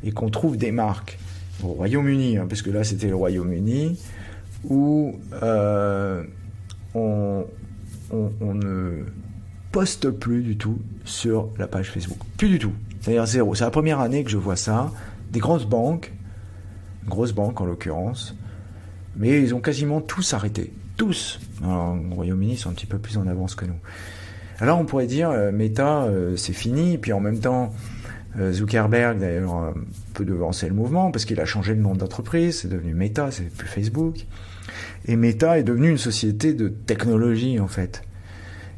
et 0.05 0.13
qu'on 0.13 0.29
trouve 0.29 0.57
des 0.57 0.71
marques 0.71 1.19
au 1.65 1.69
Royaume-Uni, 1.69 2.37
hein, 2.37 2.47
parce 2.49 2.63
que 2.63 2.71
là 2.71 2.85
c'était 2.85 3.09
le 3.09 3.17
Royaume-Uni, 3.17 3.99
où 4.69 5.19
on, 6.95 7.45
on, 8.13 8.55
ne 8.55 9.05
poste 9.73 10.11
plus 10.11 10.43
du 10.43 10.57
tout 10.57 10.79
sur 11.05 11.49
la 11.59 11.67
page 11.67 11.91
Facebook. 11.91 12.19
Plus 12.37 12.49
du 12.49 12.59
tout. 12.59 12.73
C'est-à-dire 13.01 13.27
zéro. 13.27 13.55
C'est 13.55 13.65
la 13.65 13.71
première 13.71 14.01
année 14.01 14.25
que 14.25 14.31
je 14.31 14.37
vois 14.37 14.57
ça. 14.57 14.93
Des 15.31 15.41
grosses 15.41 15.67
banques, 15.67 16.13
grosses 17.07 17.33
banques 17.33 17.61
en 17.61 17.65
l'occurrence, 17.65 18.37
mais 19.17 19.41
ils 19.41 19.55
ont 19.55 19.61
quasiment 19.61 20.01
tous 20.01 20.35
arrêté. 20.35 20.73
Tous. 20.97 21.41
Alors, 21.63 21.97
au 22.11 22.15
Royaume-Uni, 22.15 22.53
ils 22.53 22.57
sont 22.57 22.71
un 22.71 22.75
petit 22.75 22.87
peu 22.87 22.99
plus 22.99 23.17
en 23.19 23.27
avance 23.27 23.55
que 23.55 23.65
nous. 23.65 23.79
Alors 24.61 24.79
on 24.79 24.85
pourrait 24.85 25.07
dire, 25.07 25.31
euh, 25.31 25.51
Meta, 25.51 26.05
euh, 26.05 26.37
c'est 26.37 26.53
fini, 26.53 26.97
puis 26.99 27.13
en 27.13 27.21
même 27.21 27.41
temps, 27.41 27.75
euh, 28.39 28.53
Zuckerberg, 28.53 29.19
d'ailleurs, 29.19 29.75
peut 30.13 30.25
devancer 30.25 30.69
le 30.69 30.75
mouvement, 30.75 31.11
parce 31.11 31.25
qu'il 31.25 31.41
a 31.41 31.45
changé 31.45 31.75
le 31.75 31.81
nom 31.81 31.95
d'entreprise, 31.95 32.61
c'est 32.61 32.69
devenu 32.69 32.95
Meta, 32.95 33.31
c'est 33.31 33.53
plus 33.53 33.67
Facebook. 33.67 34.27
Et 35.07 35.17
Meta 35.17 35.59
est 35.59 35.65
devenu 35.65 35.91
une 35.91 35.99
société 35.99 36.55
de 36.55 36.69
technologie, 36.69 37.59
en 37.61 37.69
fait. 37.69 38.03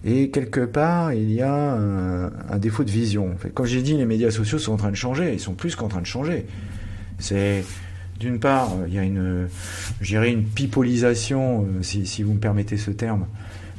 Et 0.04 0.30
quelque 0.30 0.64
part, 0.64 1.12
il 1.12 1.32
y 1.32 1.42
a 1.42 1.74
un, 1.74 2.58
défaut 2.58 2.84
de 2.84 2.90
vision. 2.90 3.32
En 3.32 3.36
fait, 3.36 3.50
comme 3.50 3.66
j'ai 3.66 3.82
dit, 3.82 3.96
les 3.96 4.04
médias 4.06 4.30
sociaux 4.30 4.58
sont 4.58 4.72
en 4.72 4.76
train 4.76 4.90
de 4.90 4.96
changer. 4.96 5.32
Ils 5.32 5.40
sont 5.40 5.54
plus 5.54 5.74
qu'en 5.74 5.88
train 5.88 6.00
de 6.00 6.06
changer. 6.06 6.46
C'est 7.18 7.64
d'une 8.18 8.38
part, 8.38 8.70
il 8.87 8.94
y 8.94 8.99
a 8.99 9.02
une, 9.02 9.49
une 10.00 10.44
pipolisation, 10.44 11.66
euh, 11.66 11.82
si, 11.82 12.23
vous 12.23 12.35
me 12.35 12.38
permettez 12.38 12.76
ce 12.76 12.90
terme, 12.90 13.26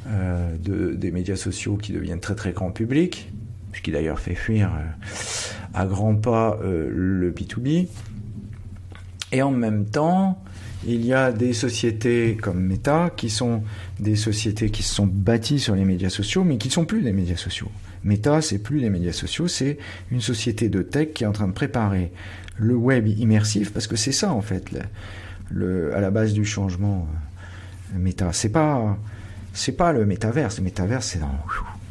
euh, 0.08 0.56
de, 0.56 0.94
des 0.94 1.10
médias 1.10 1.36
sociaux 1.36 1.76
qui 1.76 1.92
deviennent 1.92 2.20
très 2.20 2.34
très 2.34 2.52
grand 2.52 2.70
public, 2.70 3.30
ce 3.74 3.80
qui 3.80 3.90
d'ailleurs 3.90 4.20
fait 4.20 4.34
fuir 4.34 4.70
euh, 4.74 5.08
à 5.74 5.86
grands 5.86 6.16
pas 6.16 6.58
le 6.62 7.30
B2B. 7.30 7.88
Et 9.32 9.42
en 9.42 9.50
même 9.50 9.86
temps, 9.86 10.42
il 10.86 11.04
y 11.04 11.12
a 11.12 11.32
des 11.32 11.52
sociétés 11.52 12.36
comme 12.40 12.60
Meta 12.60 13.10
qui 13.16 13.30
sont 13.30 13.62
des 13.98 14.16
sociétés 14.16 14.70
qui 14.70 14.82
se 14.82 14.94
sont 14.94 15.06
bâties 15.06 15.58
sur 15.58 15.74
les 15.74 15.84
médias 15.84 16.10
sociaux, 16.10 16.44
mais 16.44 16.56
qui 16.56 16.68
ne 16.68 16.72
sont 16.72 16.84
plus 16.84 17.02
des 17.02 17.12
médias 17.12 17.36
sociaux. 17.36 17.70
Meta, 18.04 18.40
c'est 18.40 18.58
plus 18.58 18.80
des 18.80 18.90
médias 18.90 19.12
sociaux, 19.12 19.48
c'est 19.48 19.78
une 20.10 20.20
société 20.20 20.68
de 20.68 20.82
tech 20.82 21.08
qui 21.14 21.24
est 21.24 21.26
en 21.26 21.32
train 21.32 21.48
de 21.48 21.52
préparer 21.52 22.12
le 22.56 22.74
web 22.74 23.06
immersif, 23.06 23.72
parce 23.72 23.86
que 23.86 23.96
c'est 23.96 24.12
ça 24.12 24.32
en 24.32 24.40
fait, 24.40 24.70
le, 25.50 25.94
à 25.94 26.00
la 26.00 26.10
base 26.10 26.32
du 26.32 26.44
changement 26.44 27.08
euh, 27.94 27.98
Meta. 27.98 28.32
C'est 28.32 28.50
pas, 28.50 28.96
c'est 29.52 29.72
pas 29.72 29.92
le 29.92 30.06
métaverse. 30.06 30.58
Le 30.58 30.64
métaverse, 30.64 31.06
c'est 31.06 31.18
dans 31.18 31.38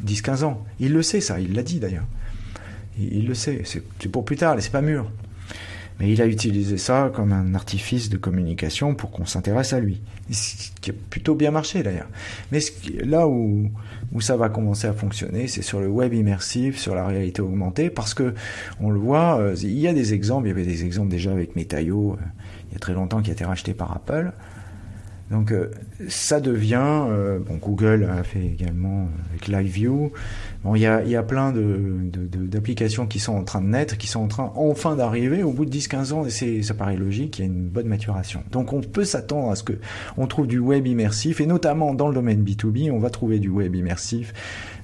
10-15 0.06 0.44
ans. 0.44 0.64
Il 0.80 0.92
le 0.92 1.02
sait 1.02 1.20
ça, 1.20 1.40
il 1.40 1.54
l'a 1.54 1.62
dit 1.62 1.78
d'ailleurs. 1.78 2.06
Il, 2.98 3.28
le 3.28 3.34
sait. 3.34 3.62
C'est 3.64 4.08
pour 4.08 4.24
plus 4.24 4.36
tard, 4.36 4.56
c'est 4.58 4.72
pas 4.72 4.82
mûr. 4.82 5.10
Mais 5.98 6.12
il 6.12 6.22
a 6.22 6.26
utilisé 6.26 6.78
ça 6.78 7.10
comme 7.12 7.32
un 7.32 7.54
artifice 7.54 8.08
de 8.08 8.16
communication 8.16 8.94
pour 8.94 9.10
qu'on 9.10 9.26
s'intéresse 9.26 9.72
à 9.72 9.80
lui. 9.80 10.00
Ce 10.30 10.70
qui 10.80 10.90
a 10.90 10.94
plutôt 11.10 11.34
bien 11.34 11.50
marché 11.50 11.82
d'ailleurs. 11.82 12.08
Mais 12.52 12.60
là 13.02 13.26
où, 13.26 13.68
où 14.12 14.20
ça 14.20 14.36
va 14.36 14.48
commencer 14.48 14.86
à 14.86 14.92
fonctionner, 14.92 15.48
c'est 15.48 15.62
sur 15.62 15.80
le 15.80 15.88
web 15.88 16.14
immersif, 16.14 16.78
sur 16.78 16.94
la 16.94 17.06
réalité 17.06 17.42
augmentée, 17.42 17.90
parce 17.90 18.14
que 18.14 18.34
on 18.80 18.90
le 18.90 18.98
voit, 18.98 19.40
euh, 19.40 19.56
il 19.60 19.78
y 19.78 19.88
a 19.88 19.92
des 19.92 20.14
exemples, 20.14 20.46
il 20.46 20.50
y 20.50 20.52
avait 20.52 20.64
des 20.64 20.84
exemples 20.84 21.10
déjà 21.10 21.32
avec 21.32 21.56
Metaio, 21.56 22.12
euh, 22.12 22.24
il 22.70 22.74
y 22.74 22.76
a 22.76 22.78
très 22.78 22.94
longtemps, 22.94 23.20
qui 23.20 23.30
a 23.30 23.32
été 23.32 23.44
racheté 23.44 23.74
par 23.74 23.92
Apple. 23.92 24.32
Donc 25.30 25.52
euh, 25.52 25.70
ça 26.08 26.40
devient, 26.40 27.04
euh, 27.08 27.38
bon 27.38 27.56
Google 27.56 28.08
a 28.10 28.22
fait 28.22 28.44
également 28.44 29.08
avec 29.30 29.48
LiveView, 29.48 30.12
bon 30.62 30.74
il 30.74 30.82
y 30.82 30.86
a, 30.86 31.02
y 31.04 31.16
a 31.16 31.22
plein 31.22 31.52
d'applications 31.52 33.04
de, 33.04 33.08
qui 33.08 33.18
sont 33.18 33.34
en 33.34 33.44
train 33.44 33.60
de 33.60 33.66
naître, 33.66 33.96
qui 33.96 34.06
sont 34.06 34.20
en 34.20 34.28
train 34.28 34.52
enfin 34.56 34.96
d'arriver 34.96 35.42
au 35.42 35.52
bout 35.52 35.64
de 35.64 35.76
10-15 35.76 36.12
ans, 36.12 36.26
et 36.26 36.62
ça 36.62 36.74
paraît 36.74 36.96
logique, 36.96 37.38
il 37.38 37.42
y 37.42 37.44
a 37.44 37.46
une 37.46 37.68
bonne 37.68 37.86
maturation. 37.86 38.42
Donc 38.50 38.72
on 38.72 38.80
peut 38.80 39.04
s'attendre 39.04 39.50
à 39.50 39.56
ce 39.56 39.62
que 39.62 39.74
on 40.16 40.26
trouve 40.26 40.46
du 40.46 40.58
web 40.58 40.86
immersif, 40.86 41.40
et 41.40 41.46
notamment 41.46 41.94
dans 41.94 42.08
le 42.08 42.14
domaine 42.14 42.42
B2B, 42.42 42.90
on 42.90 42.98
va 42.98 43.10
trouver 43.10 43.38
du 43.38 43.48
web 43.48 43.74
immersif 43.74 44.32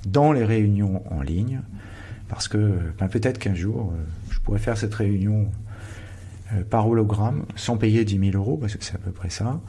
dans 0.07 0.33
les 0.33 0.45
réunions 0.45 1.02
en 1.10 1.23
ligne, 1.23 1.60
parce 2.28 2.49
que 2.49 2.73
ben, 2.99 3.08
peut-être 3.08 3.39
qu'un 3.39 3.54
jour, 3.54 3.93
je 4.30 4.39
pourrais 4.41 4.58
faire 4.58 4.76
cette 4.76 4.95
réunion 4.95 5.49
par 6.71 6.89
hologramme, 6.89 7.45
sans 7.56 7.76
payer 7.76 8.04
10 8.04 8.30
000 8.32 8.37
euros, 8.37 8.56
parce 8.56 8.76
que 8.76 8.84
c'est 8.84 8.95
à 8.95 8.99
peu 8.99 9.10
près 9.10 9.30
ça. 9.30 9.60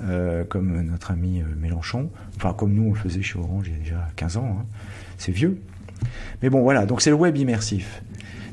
Euh, 0.00 0.44
comme 0.44 0.80
notre 0.82 1.10
ami 1.10 1.40
euh, 1.40 1.44
Mélenchon, 1.58 2.08
enfin 2.36 2.52
comme 2.52 2.72
nous 2.72 2.84
on 2.84 2.92
le 2.92 2.98
faisait 2.98 3.20
chez 3.20 3.36
Orange 3.36 3.66
il 3.66 3.72
y 3.72 3.76
a 3.76 3.78
déjà 3.80 4.08
15 4.14 4.36
ans, 4.36 4.58
hein. 4.60 4.66
C'est 5.18 5.32
vieux. 5.32 5.60
Mais 6.42 6.48
bon 6.48 6.62
voilà, 6.62 6.86
donc 6.86 7.02
c'est 7.02 7.10
le 7.10 7.16
web 7.16 7.36
immersif. 7.36 8.02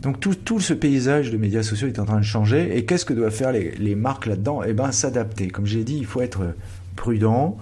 Donc 0.02 0.20
tout, 0.20 0.36
tout, 0.36 0.60
ce 0.60 0.74
paysage 0.74 1.32
de 1.32 1.38
médias 1.38 1.64
sociaux 1.64 1.88
est 1.88 1.98
en 1.98 2.06
train 2.06 2.20
de 2.20 2.26
changer, 2.26 2.78
et 2.78 2.86
qu'est-ce 2.86 3.06
que 3.06 3.14
doivent 3.14 3.34
faire 3.34 3.52
les, 3.52 3.72
les 3.72 3.96
marques 3.96 4.26
là-dedans? 4.26 4.62
Eh 4.64 4.74
ben 4.74 4.92
s'adapter. 4.92 5.48
Comme 5.48 5.66
j'ai 5.66 5.84
dit, 5.84 5.98
il 5.98 6.06
faut 6.06 6.22
être 6.22 6.54
prudent. 6.96 7.58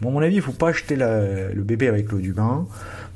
Bon, 0.00 0.08
à 0.08 0.12
mon 0.12 0.22
avis, 0.22 0.36
il 0.36 0.42
faut 0.42 0.52
pas 0.52 0.72
jeter 0.72 0.96
le 0.96 1.62
bébé 1.62 1.88
avec 1.88 2.10
l'eau 2.10 2.18
du 2.18 2.32
bain. 2.32 2.66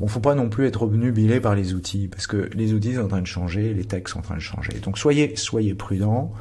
Bon, 0.01 0.07
faut 0.07 0.21
pas 0.21 0.35
non 0.35 0.49
plus 0.49 0.67
être 0.67 0.83
obnubilé 0.83 1.41
par 1.41 1.55
les 1.55 1.75
outils, 1.75 2.09
parce 2.09 2.27
que 2.27 2.49
les 2.55 2.73
outils 2.73 2.95
sont 2.95 3.01
en 3.01 3.09
train 3.09 3.21
de 3.21 3.27
changer, 3.27 3.75
les 3.75 3.85
textes 3.85 4.15
sont 4.15 4.21
en 4.21 4.23
train 4.23 4.37
de 4.37 4.41
changer. 4.41 4.75
Donc 4.83 4.99
soyez, 4.99 5.35
soyez 5.37 5.75
prudent, 5.75 6.33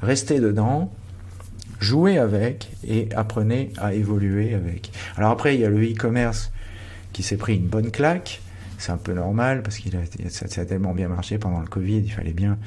restez 0.00 0.40
dedans, 0.40 0.92
jouez 1.80 2.18
avec 2.18 2.70
et 2.86 3.08
apprenez 3.14 3.72
à 3.76 3.94
évoluer 3.94 4.54
avec. 4.54 4.90
Alors 5.16 5.30
après, 5.30 5.54
il 5.54 5.60
y 5.60 5.64
a 5.64 5.70
le 5.70 5.82
e-commerce 5.82 6.50
qui 7.14 7.22
s'est 7.22 7.38
pris 7.38 7.56
une 7.56 7.68
bonne 7.68 7.90
claque. 7.90 8.42
C'est 8.76 8.92
un 8.92 8.98
peu 8.98 9.14
normal 9.14 9.62
parce 9.62 9.78
qu'il 9.78 9.96
a, 9.96 10.00
ça, 10.28 10.60
a 10.60 10.64
tellement 10.66 10.92
bien 10.92 11.08
marché 11.08 11.38
pendant 11.38 11.60
le 11.60 11.66
Covid, 11.66 12.00
il 12.00 12.10
fallait 12.10 12.34
bien 12.34 12.58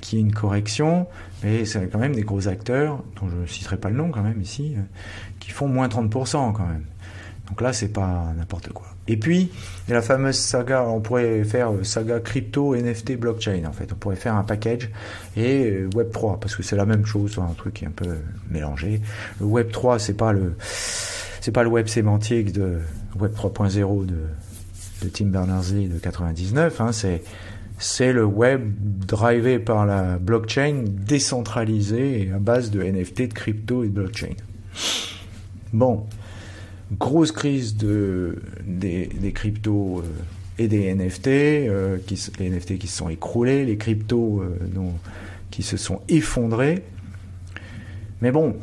qu'il 0.00 0.18
y 0.18 0.22
ait 0.22 0.24
une 0.24 0.32
correction. 0.32 1.06
Mais 1.42 1.66
c'est 1.66 1.90
quand 1.90 1.98
même 1.98 2.14
des 2.14 2.22
gros 2.22 2.48
acteurs, 2.48 3.02
dont 3.20 3.28
je 3.28 3.36
ne 3.36 3.46
citerai 3.46 3.76
pas 3.76 3.90
le 3.90 3.96
nom 3.96 4.10
quand 4.10 4.22
même 4.22 4.40
ici, 4.40 4.74
euh, 4.76 4.80
qui 5.40 5.50
font 5.50 5.68
moins 5.68 5.88
30% 5.88 6.52
quand 6.52 6.66
même. 6.66 6.84
Donc 7.48 7.60
là, 7.60 7.72
c'est 7.72 7.88
pas 7.88 8.32
n'importe 8.36 8.68
quoi. 8.70 8.86
Et 9.08 9.16
puis, 9.16 9.50
il 9.86 9.90
y 9.90 9.92
a 9.92 9.96
la 9.96 10.02
fameuse 10.02 10.36
saga, 10.38 10.84
on 10.84 11.00
pourrait 11.00 11.42
faire 11.44 11.72
euh, 11.72 11.82
saga 11.82 12.20
crypto, 12.20 12.76
NFT, 12.76 13.16
blockchain 13.16 13.64
en 13.66 13.72
fait. 13.72 13.90
On 13.92 13.96
pourrait 13.96 14.16
faire 14.16 14.36
un 14.36 14.44
package 14.44 14.90
et 15.36 15.64
euh, 15.64 15.90
Web 15.94 16.12
3 16.12 16.40
parce 16.40 16.54
que 16.54 16.62
c'est 16.62 16.76
la 16.76 16.86
même 16.86 17.04
chose, 17.04 17.38
un 17.38 17.54
truc 17.54 17.74
qui 17.74 17.84
est 17.84 17.88
un 17.88 17.92
peu 17.92 18.16
mélangé. 18.50 19.00
Le 19.40 19.46
Web 19.46 19.70
3, 19.72 19.98
c'est 19.98 20.16
pas 20.16 20.32
le 20.32 20.54
c'est 21.40 21.52
pas 21.52 21.62
le 21.62 21.68
web 21.68 21.86
sémantique 21.86 22.52
de 22.52 22.78
Web 23.18 23.32
3.0 23.32 24.06
de, 24.06 25.08
Tim 25.12 25.26
Berners-Lee 25.26 25.88
de 25.88 25.98
99, 25.98 26.80
hein, 26.80 26.92
c'est 26.92 27.22
c'est 27.80 28.12
le 28.12 28.24
web 28.24 28.72
drivé 29.06 29.60
par 29.60 29.86
la 29.86 30.18
blockchain 30.18 30.82
décentralisé 30.84 32.30
à 32.34 32.40
base 32.40 32.72
de 32.72 32.82
NFT, 32.82 33.28
de 33.28 33.34
crypto 33.34 33.84
et 33.84 33.86
de 33.88 33.92
blockchain. 33.92 34.34
Bon, 35.72 36.04
grosse 36.98 37.32
crise 37.32 37.76
de, 37.76 38.42
des, 38.66 39.06
des 39.06 39.32
cryptos 39.32 40.00
euh, 40.00 40.02
et 40.58 40.66
des 40.66 40.92
NFT, 40.92 41.28
euh, 41.28 41.98
les 42.38 42.50
NFT 42.50 42.78
qui 42.78 42.88
se 42.88 42.96
sont 42.96 43.08
écroulés, 43.08 43.64
les 43.64 43.76
cryptos 43.76 44.42
euh, 44.42 44.90
qui 45.50 45.62
se 45.62 45.76
sont 45.76 46.00
effondrés. 46.08 46.82
Mais 48.22 48.32
bon, 48.32 48.56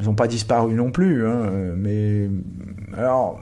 ils 0.00 0.06
n'ont 0.06 0.14
pas 0.14 0.26
disparu 0.26 0.74
non 0.74 0.90
plus. 0.90 1.26
Hein, 1.26 1.74
mais 1.76 2.28
alors, 2.96 3.40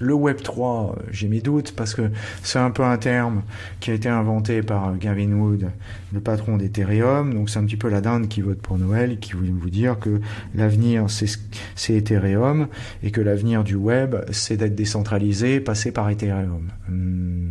le 0.00 0.14
Web 0.14 0.38
3, 0.42 0.96
j'ai 1.10 1.28
mes 1.28 1.40
doutes 1.40 1.72
parce 1.76 1.94
que 1.94 2.10
c'est 2.42 2.58
un 2.58 2.70
peu 2.70 2.82
un 2.82 2.96
terme 2.96 3.42
qui 3.80 3.90
a 3.90 3.94
été 3.94 4.08
inventé 4.08 4.62
par 4.62 4.96
Gavin 4.96 5.30
Wood, 5.32 5.70
le 6.12 6.20
patron 6.20 6.56
d'Ethereum. 6.56 7.34
Donc 7.34 7.50
c'est 7.50 7.58
un 7.58 7.64
petit 7.64 7.76
peu 7.76 7.90
la 7.90 8.00
dinde 8.00 8.26
qui 8.26 8.40
vote 8.40 8.60
pour 8.62 8.78
Noël, 8.78 9.18
qui 9.18 9.32
voulait 9.32 9.50
vous 9.50 9.68
dire 9.68 9.98
que 9.98 10.20
l'avenir 10.54 11.06
c'est 11.10 11.94
Ethereum 11.94 12.68
et 13.02 13.10
que 13.10 13.20
l'avenir 13.20 13.62
du 13.62 13.74
web 13.74 14.16
c'est 14.30 14.56
d'être 14.56 14.74
décentralisé, 14.74 15.60
passer 15.60 15.92
par 15.92 16.08
Ethereum. 16.08 16.70
Hmm. 16.88 17.50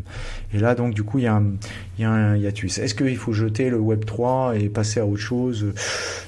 Et 0.52 0.58
là 0.58 0.74
donc 0.74 0.96
du 0.96 1.04
coup 1.04 1.20
il 1.20 1.26
y 1.26 1.28
a 1.28 1.36
un, 1.36 1.46
il 1.98 2.02
y 2.02 2.06
a 2.06 2.12
un 2.12 2.36
hiatus. 2.36 2.80
Est-ce 2.80 2.96
qu'il 2.96 3.18
faut 3.18 3.34
jeter 3.34 3.70
le 3.70 3.78
Web 3.78 4.06
3 4.06 4.58
et 4.58 4.70
passer 4.70 5.00
à 5.00 5.06
autre 5.06 5.22
chose? 5.22 5.68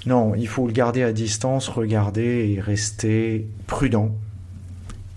Non, 0.05 0.35
il 0.35 0.47
faut 0.47 0.67
le 0.67 0.73
garder 0.73 1.01
à 1.01 1.11
distance, 1.13 1.67
regarder 1.67 2.53
et 2.55 2.61
rester 2.61 3.47
prudent 3.65 4.15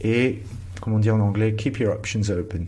et 0.05 0.41
comment 0.85 0.99
dire 0.99 1.15
en 1.15 1.21
anglais, 1.21 1.55
keep 1.55 1.79
your 1.79 1.95
options 1.95 2.31
open. 2.31 2.67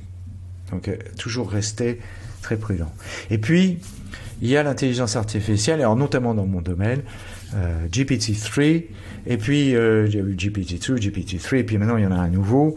Donc 0.72 0.88
euh, 0.88 0.96
toujours 1.18 1.50
rester 1.50 2.00
très 2.40 2.56
prudent. 2.56 2.90
Et 3.30 3.36
puis, 3.36 3.78
il 4.40 4.48
y 4.48 4.56
a 4.56 4.62
l'intelligence 4.62 5.16
artificielle, 5.16 5.80
alors 5.80 5.96
notamment 5.96 6.34
dans 6.34 6.46
mon 6.46 6.62
domaine, 6.62 7.02
euh, 7.54 7.86
GPT-3, 7.88 8.84
et 9.26 9.36
puis 9.36 9.74
euh, 9.74 10.06
j'ai 10.06 10.20
eu 10.20 10.34
GPT-2, 10.34 10.98
GPT-3, 10.98 11.58
et 11.58 11.64
puis 11.64 11.78
maintenant 11.78 11.96
il 11.96 12.04
y 12.04 12.06
en 12.06 12.12
a 12.12 12.16
un 12.16 12.28
nouveau, 12.28 12.76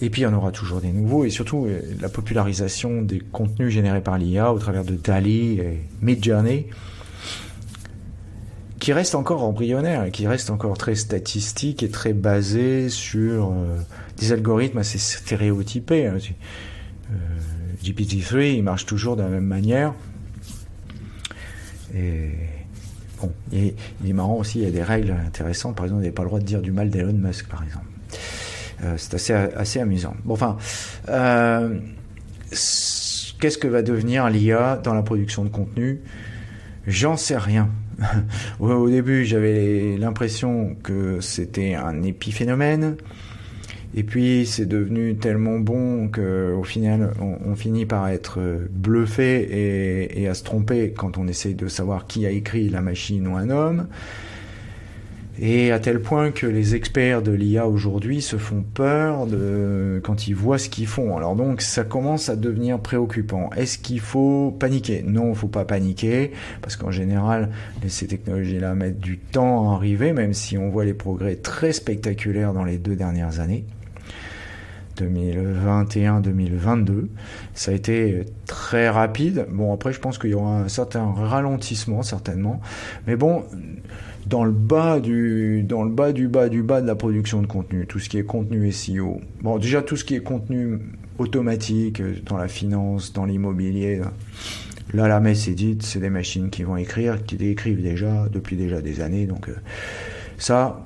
et 0.00 0.10
puis 0.10 0.22
il 0.22 0.24
y 0.24 0.26
en 0.26 0.34
aura 0.34 0.50
toujours 0.50 0.80
des 0.80 0.92
nouveaux, 0.92 1.24
et 1.24 1.30
surtout 1.30 1.68
la 2.00 2.08
popularisation 2.08 3.02
des 3.02 3.20
contenus 3.20 3.72
générés 3.72 4.02
par 4.02 4.18
l'IA 4.18 4.52
au 4.52 4.58
travers 4.58 4.84
de 4.84 4.94
DALI 4.94 5.60
et 5.60 5.78
Midjourney, 6.02 6.66
qui 8.82 8.92
reste 8.92 9.14
encore 9.14 9.44
embryonnaire, 9.44 10.06
et 10.06 10.10
qui 10.10 10.26
reste 10.26 10.50
encore 10.50 10.76
très 10.76 10.96
statistique 10.96 11.84
et 11.84 11.88
très 11.88 12.12
basé 12.12 12.88
sur 12.88 13.54
des 14.18 14.32
algorithmes 14.32 14.78
assez 14.78 14.98
stéréotypés. 14.98 16.08
Hein. 16.08 16.18
Euh, 17.12 17.16
GPT-3, 17.84 18.56
il 18.56 18.64
marche 18.64 18.84
toujours 18.84 19.14
de 19.14 19.22
la 19.22 19.28
même 19.28 19.46
manière. 19.46 19.94
Et 21.94 22.30
bon, 23.20 23.32
est, 23.52 23.76
il 24.02 24.10
est, 24.10 24.12
marrant 24.12 24.34
aussi, 24.34 24.58
il 24.58 24.64
y 24.64 24.66
a 24.66 24.72
des 24.72 24.82
règles 24.82 25.12
intéressantes. 25.12 25.76
Par 25.76 25.84
exemple, 25.84 25.98
vous 25.98 26.02
n'avez 26.02 26.12
pas 26.12 26.22
le 26.22 26.28
droit 26.28 26.40
de 26.40 26.44
dire 26.44 26.60
du 26.60 26.72
mal 26.72 26.90
d'Elon 26.90 27.12
Musk, 27.12 27.46
par 27.46 27.62
exemple. 27.62 27.86
Euh, 28.82 28.94
c'est 28.96 29.14
assez, 29.14 29.32
assez 29.32 29.78
amusant. 29.78 30.16
Enfin, 30.28 30.56
euh, 31.08 31.78
qu'est-ce 32.50 33.58
que 33.58 33.68
va 33.68 33.82
devenir 33.82 34.28
l'IA 34.28 34.80
dans 34.82 34.94
la 34.94 35.02
production 35.02 35.44
de 35.44 35.50
contenu? 35.50 36.02
J'en 36.88 37.16
sais 37.16 37.36
rien. 37.36 37.70
Au 38.60 38.88
début, 38.88 39.24
j'avais 39.24 39.96
l'impression 39.98 40.76
que 40.82 41.20
c'était 41.20 41.74
un 41.74 42.02
épiphénomène. 42.02 42.96
Et 43.94 44.04
puis 44.04 44.46
c'est 44.46 44.64
devenu 44.64 45.16
tellement 45.16 45.58
bon 45.58 46.08
qu'au 46.08 46.64
final 46.64 47.12
on, 47.20 47.54
finit 47.54 47.84
par 47.84 48.08
être 48.08 48.40
bluffé 48.70 49.42
et, 49.42 50.22
et, 50.22 50.28
à 50.28 50.34
se 50.34 50.44
tromper 50.44 50.94
quand 50.96 51.18
on 51.18 51.28
essaye 51.28 51.54
de 51.54 51.68
savoir 51.68 52.06
qui 52.06 52.24
a 52.24 52.30
écrit 52.30 52.70
la 52.70 52.80
machine 52.80 53.28
ou 53.28 53.36
un 53.36 53.50
homme. 53.50 53.88
Et 55.38 55.72
à 55.72 55.78
tel 55.78 56.00
point 56.00 56.30
que 56.30 56.46
les 56.46 56.74
experts 56.74 57.22
de 57.22 57.32
l'IA 57.32 57.66
aujourd'hui 57.66 58.20
se 58.20 58.36
font 58.36 58.62
peur 58.62 59.26
quand 60.02 60.28
ils 60.28 60.34
voient 60.34 60.58
ce 60.58 60.68
qu'ils 60.68 60.86
font. 60.86 61.16
Alors 61.16 61.36
donc 61.36 61.62
ça 61.62 61.84
commence 61.84 62.28
à 62.28 62.36
devenir 62.36 62.78
préoccupant. 62.78 63.48
Est-ce 63.56 63.78
qu'il 63.78 64.00
faut 64.00 64.54
paniquer? 64.58 65.02
Non, 65.06 65.26
il 65.26 65.30
ne 65.30 65.34
faut 65.34 65.48
pas 65.48 65.64
paniquer, 65.64 66.32
parce 66.60 66.76
qu'en 66.76 66.90
général, 66.90 67.48
ces 67.88 68.06
technologies-là 68.06 68.74
mettent 68.74 69.00
du 69.00 69.18
temps 69.18 69.72
à 69.72 69.76
arriver, 69.76 70.12
même 70.12 70.34
si 70.34 70.58
on 70.58 70.68
voit 70.68 70.84
les 70.84 70.94
progrès 70.94 71.36
très 71.36 71.72
spectaculaires 71.72 72.52
dans 72.52 72.64
les 72.64 72.76
deux 72.76 72.94
dernières 72.94 73.40
années. 73.40 73.64
2021-2022. 74.98 77.06
Ça 77.54 77.70
a 77.70 77.74
été 77.74 78.26
très 78.46 78.90
rapide. 78.90 79.46
Bon, 79.50 79.72
après, 79.72 79.94
je 79.94 79.98
pense 79.98 80.18
qu'il 80.18 80.30
y 80.30 80.34
aura 80.34 80.60
un 80.60 80.68
certain 80.68 81.10
ralentissement, 81.12 82.02
certainement. 82.02 82.60
Mais 83.06 83.16
bon, 83.16 83.44
dans 84.26 84.44
le 84.44 84.52
bas 84.52 85.00
du 85.00 85.62
dans 85.62 85.84
le 85.84 85.90
bas 85.90 86.12
du 86.12 86.28
bas 86.28 86.48
du 86.48 86.62
bas 86.62 86.80
de 86.80 86.86
la 86.86 86.94
production 86.94 87.42
de 87.42 87.46
contenu, 87.46 87.86
tout 87.86 87.98
ce 87.98 88.08
qui 88.08 88.18
est 88.18 88.24
contenu 88.24 88.70
SEO. 88.70 89.20
Bon, 89.42 89.58
déjà 89.58 89.82
tout 89.82 89.96
ce 89.96 90.04
qui 90.04 90.14
est 90.14 90.22
contenu 90.22 90.78
automatique 91.18 92.00
euh, 92.00 92.14
dans 92.26 92.36
la 92.36 92.48
finance, 92.48 93.12
dans 93.12 93.24
l'immobilier. 93.24 94.00
Là, 94.94 95.08
la 95.08 95.20
messe 95.20 95.48
est 95.48 95.54
dite, 95.54 95.82
c'est 95.82 96.00
des 96.00 96.10
machines 96.10 96.50
qui 96.50 96.64
vont 96.64 96.76
écrire, 96.76 97.24
qui 97.24 97.36
écrivent 97.36 97.82
déjà 97.82 98.28
depuis 98.30 98.56
déjà 98.56 98.80
des 98.80 99.00
années. 99.00 99.26
Donc 99.26 99.48
euh, 99.48 99.56
ça, 100.38 100.84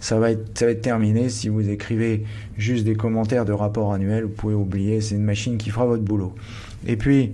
ça 0.00 0.18
va 0.18 0.30
être 0.30 0.50
ça 0.54 0.66
va 0.66 0.72
être 0.72 0.80
terminé. 0.82 1.28
Si 1.28 1.48
vous 1.48 1.68
écrivez 1.68 2.24
juste 2.56 2.84
des 2.84 2.94
commentaires 2.94 3.44
de 3.44 3.52
rapports 3.52 3.92
annuels, 3.92 4.24
vous 4.24 4.30
pouvez 4.30 4.54
oublier. 4.54 5.00
C'est 5.00 5.16
une 5.16 5.24
machine 5.24 5.58
qui 5.58 5.70
fera 5.70 5.84
votre 5.84 6.02
boulot. 6.02 6.34
Et 6.86 6.96
puis, 6.96 7.32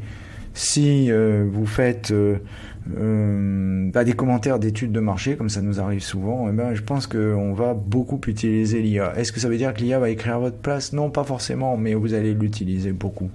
si 0.55 1.11
euh, 1.11 1.47
vous 1.51 1.67
faites 1.67 2.13
euh, 2.13 3.91
bah, 3.93 4.05
des 4.05 4.13
commentaires 4.13 4.59
d'études 4.59 4.93
de 4.93 5.01
marché, 5.01 5.37
comme 5.37 5.49
ça 5.49 5.63
nous 5.63 5.81
arrive 5.81 6.03
souvent, 6.03 6.49
eh 6.49 6.53
ben, 6.53 6.75
je 6.75 6.83
pense 6.83 7.07
qu'on 7.07 7.53
va 7.53 7.75
beaucoup 7.75 8.21
utiliser 8.27 8.83
l'IA. 8.83 9.15
Est-ce 9.17 9.33
que 9.33 9.41
ça 9.41 9.49
veut 9.49 9.57
dire 9.57 9.73
que 9.73 9.81
l'IA 9.81 9.99
va 9.99 10.11
écrire 10.11 10.37
à 10.37 10.39
votre 10.39 10.59
place? 10.59 10.93
Non, 10.93 11.11
pas 11.11 11.25
forcément, 11.25 11.77
mais 11.77 11.95
vous 11.95 12.15
allez 12.15 12.35
l'utiliser 12.35 12.93
beaucoup. 12.93 13.31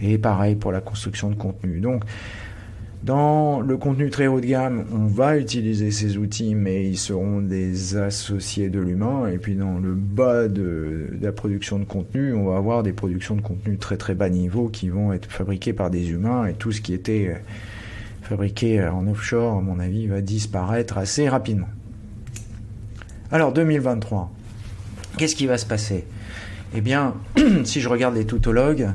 Et 0.00 0.18
pareil 0.18 0.54
pour 0.54 0.72
la 0.72 0.80
construction 0.80 1.30
de 1.30 1.34
contenu. 1.34 1.80
Donc, 1.80 2.04
dans 3.02 3.60
le 3.60 3.78
contenu 3.78 4.10
très 4.10 4.26
haut 4.26 4.40
de 4.40 4.46
gamme, 4.46 4.84
on 4.92 5.06
va 5.06 5.38
utiliser 5.38 5.90
ces 5.90 6.18
outils, 6.18 6.54
mais 6.54 6.86
ils 6.86 6.98
seront 6.98 7.40
des 7.40 7.96
associés 7.96 8.68
de 8.68 8.78
l'humain. 8.78 9.26
Et 9.28 9.38
puis 9.38 9.54
dans 9.54 9.78
le 9.78 9.94
bas 9.94 10.48
de, 10.48 11.08
la 11.20 11.32
production 11.32 11.78
de 11.78 11.84
contenu, 11.84 12.34
on 12.34 12.50
va 12.50 12.58
avoir 12.58 12.82
des 12.82 12.92
productions 12.92 13.36
de 13.36 13.40
contenu 13.40 13.78
très 13.78 13.96
très 13.96 14.14
bas 14.14 14.28
niveau 14.28 14.68
qui 14.68 14.90
vont 14.90 15.14
être 15.14 15.30
fabriquées 15.30 15.72
par 15.72 15.90
des 15.90 16.10
humains 16.10 16.46
et 16.46 16.52
tout 16.52 16.72
ce 16.72 16.82
qui 16.82 16.92
était 16.92 17.40
fabriqué 18.22 18.84
en 18.84 19.06
offshore, 19.08 19.56
à 19.56 19.60
mon 19.62 19.80
avis, 19.80 20.06
va 20.06 20.20
disparaître 20.20 20.98
assez 20.98 21.26
rapidement. 21.28 21.68
Alors 23.32 23.52
2023, 23.52 24.30
qu'est-ce 25.16 25.36
qui 25.36 25.46
va 25.46 25.56
se 25.56 25.66
passer? 25.66 26.04
Eh 26.74 26.82
bien, 26.82 27.14
si 27.64 27.80
je 27.80 27.88
regarde 27.88 28.14
les 28.14 28.26
tautologues, 28.26 28.90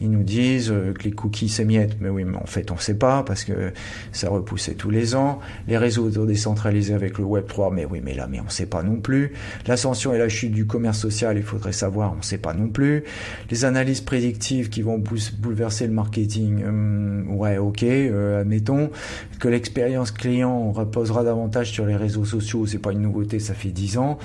ils 0.00 0.10
nous 0.10 0.22
disent 0.22 0.70
euh, 0.70 0.92
que 0.92 1.04
les 1.04 1.10
cookies 1.10 1.48
s'émiettent, 1.48 1.96
mais 2.00 2.08
oui, 2.08 2.24
mais 2.24 2.36
en 2.36 2.46
fait 2.46 2.70
on 2.70 2.74
ne 2.74 2.80
sait 2.80 2.94
pas 2.94 3.22
parce 3.22 3.44
que 3.44 3.72
ça 4.12 4.28
repoussait 4.28 4.74
tous 4.74 4.90
les 4.90 5.14
ans. 5.14 5.40
Les 5.66 5.76
réseaux 5.76 6.08
décentralisés 6.08 6.94
avec 6.94 7.18
le 7.18 7.24
Web 7.24 7.46
3, 7.46 7.70
mais 7.72 7.84
oui, 7.84 8.00
mais 8.04 8.14
là, 8.14 8.26
mais 8.30 8.40
on 8.40 8.44
ne 8.44 8.50
sait 8.50 8.66
pas 8.66 8.82
non 8.82 8.96
plus. 8.96 9.32
L'ascension 9.66 10.14
et 10.14 10.18
la 10.18 10.28
chute 10.28 10.52
du 10.52 10.66
commerce 10.66 10.98
social, 10.98 11.36
il 11.36 11.42
faudrait 11.42 11.72
savoir, 11.72 12.12
on 12.12 12.18
ne 12.18 12.22
sait 12.22 12.38
pas 12.38 12.54
non 12.54 12.68
plus. 12.68 13.04
Les 13.50 13.64
analyses 13.64 14.00
prédictives 14.00 14.68
qui 14.68 14.82
vont 14.82 15.02
bouleverser 15.38 15.86
le 15.86 15.92
marketing, 15.92 16.64
hum, 16.64 17.36
ouais, 17.36 17.58
ok, 17.58 17.82
euh, 17.82 18.40
admettons 18.40 18.90
que 19.38 19.48
l'expérience 19.48 20.10
client 20.10 20.72
reposera 20.72 21.24
davantage 21.24 21.70
sur 21.70 21.86
les 21.86 21.96
réseaux 21.96 22.24
sociaux, 22.24 22.66
c'est 22.66 22.78
pas 22.78 22.92
une 22.92 23.02
nouveauté, 23.02 23.38
ça 23.38 23.54
fait 23.54 23.70
10 23.70 23.98
ans. 23.98 24.18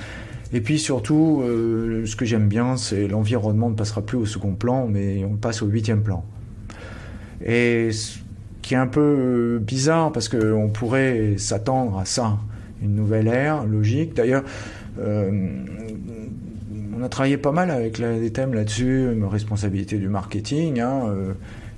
Et 0.53 0.61
puis 0.61 0.77
surtout, 0.77 1.41
euh, 1.43 2.05
ce 2.05 2.15
que 2.15 2.25
j'aime 2.25 2.47
bien, 2.47 2.77
c'est 2.77 3.07
l'environnement 3.07 3.71
ne 3.71 3.75
passera 3.75 4.03
plus 4.03 4.19
au 4.19 4.25
second 4.27 4.53
plan, 4.53 4.87
mais 4.87 5.25
on 5.25 5.35
passe 5.35 5.63
au 5.63 5.65
huitième 5.65 6.03
plan. 6.03 6.23
Et 7.43 7.91
ce 7.91 8.19
qui 8.61 8.75
est 8.75 8.77
un 8.77 8.87
peu 8.87 9.01
euh, 9.01 9.59
bizarre, 9.59 10.11
parce 10.11 10.29
qu'on 10.29 10.69
pourrait 10.69 11.35
s'attendre 11.37 11.97
à 11.97 12.05
ça, 12.05 12.37
une 12.83 12.93
nouvelle 12.93 13.27
ère, 13.27 13.65
logique. 13.65 14.13
D'ailleurs, 14.13 14.43
euh, 14.99 15.31
on 16.95 17.01
a 17.01 17.09
travaillé 17.09 17.37
pas 17.37 17.51
mal 17.51 17.71
avec 17.71 17.99
des 17.99 18.31
thèmes 18.31 18.53
là-dessus, 18.53 19.09
responsabilité 19.23 19.97
du 19.97 20.07
marketing, 20.07 20.79
hein, 20.81 21.15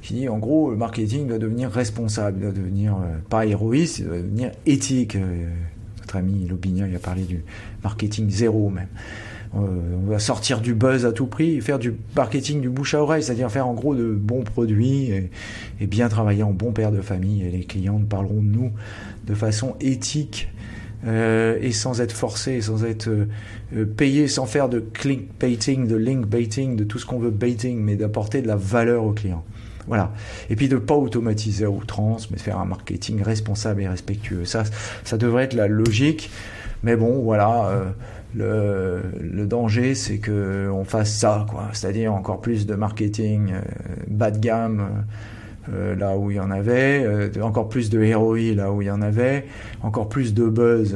qui 0.02 0.16
dit 0.16 0.28
en 0.28 0.38
gros, 0.38 0.72
le 0.72 0.76
marketing 0.76 1.28
doit 1.28 1.38
devenir 1.38 1.72
responsable, 1.72 2.42
doit 2.42 2.52
devenir 2.52 2.98
pas 3.30 3.46
héroïste, 3.46 4.04
doit 4.04 4.18
devenir 4.18 4.52
éthique 4.66 5.18
il 6.22 6.96
a 6.96 7.00
parlé 7.00 7.24
du 7.24 7.44
marketing 7.84 8.30
zéro 8.30 8.70
même. 8.70 8.88
Euh, 9.56 9.60
on 10.06 10.10
va 10.10 10.20
sortir 10.20 10.60
du 10.60 10.74
buzz 10.74 11.06
à 11.06 11.14
tout 11.14 11.28
prix, 11.28 11.62
faire 11.62 11.80
du 11.80 11.94
marketing 12.16 12.60
du 12.60 12.70
bouche 12.70 12.94
à 12.94 13.02
oreille, 13.02 13.24
c'est-à-dire 13.24 13.50
faire 13.50 13.68
en 13.68 13.74
gros 13.74 13.96
de 13.96 14.12
bons 14.12 14.44
produits 14.44 15.12
et, 15.80 15.88
bien 15.88 16.10
travailler 16.10 16.44
en 16.44 16.52
bon 16.52 16.72
père 16.72 16.92
de 16.92 17.02
famille. 17.02 17.44
Et 17.44 17.52
les 17.52 17.64
clients 17.64 18.00
parleront 18.00 18.42
de 18.42 18.48
nous 18.48 18.72
de 19.26 19.34
façon 19.34 19.76
éthique 19.80 20.50
euh, 21.08 21.58
et 21.62 21.72
sans 21.72 22.02
être 22.02 22.12
forcés, 22.12 22.62
sans 22.62 22.84
être 22.84 23.08
euh, 23.08 23.86
payés, 23.86 24.28
sans 24.28 24.46
faire 24.46 24.68
de 24.68 24.80
click 24.80 25.30
baiting, 25.40 25.88
de 25.88 25.96
link 25.96 26.26
baiting, 26.26 26.76
de 26.76 26.84
tout 26.84 27.00
ce 27.00 27.06
qu'on 27.06 27.20
veut 27.20 27.32
baiting, 27.32 27.80
mais 27.80 27.96
d'apporter 27.96 28.42
de 28.42 28.48
la 28.48 28.56
valeur 28.58 29.04
aux 29.04 29.14
clients. 29.14 29.46
Voilà. 29.88 30.12
Et 30.50 30.56
puis 30.56 30.68
de 30.68 30.78
pas 30.78 30.96
automatiser 30.96 31.66
à 31.66 31.70
outrance, 31.70 32.32
mais 32.32 32.38
de 32.38 32.42
faire 32.42 32.60
un 32.60 32.66
marketing 32.66 33.22
responsable 33.22 33.82
et 33.82 33.88
respectueux. 33.88 34.46
Ça, 34.46 34.64
ça 35.04 35.18
devrait 35.18 35.44
être 35.44 35.54
la 35.54 35.68
logique. 35.68 36.30
Mais 36.84 36.96
bon, 36.96 37.22
voilà. 37.22 37.70
Euh, 38.40 39.02
le, 39.22 39.46
danger, 39.46 39.96
c'est 39.96 40.18
que 40.18 40.70
on 40.72 40.84
fasse 40.84 41.14
ça, 41.14 41.46
quoi. 41.50 41.70
C'est-à-dire 41.74 42.14
encore 42.14 42.42
plus 42.42 42.66
de 42.66 42.76
marketing 42.76 43.54
euh, 43.54 43.62
bas 44.08 44.32
de 44.32 44.40
gamme. 44.40 45.06
Euh, 45.74 45.96
là 45.96 46.16
où 46.16 46.30
il 46.30 46.38
y 46.38 46.40
en 46.40 46.52
avait, 46.52 47.32
encore 47.42 47.70
plus 47.70 47.90
de 47.90 48.14
ROI 48.14 48.54
là 48.54 48.72
où 48.72 48.84
il 48.84 48.86
y 48.86 48.92
en 48.92 49.02
avait, 49.02 49.48
encore 49.82 50.10
plus 50.10 50.36
de 50.36 50.46
buzz, 50.46 50.96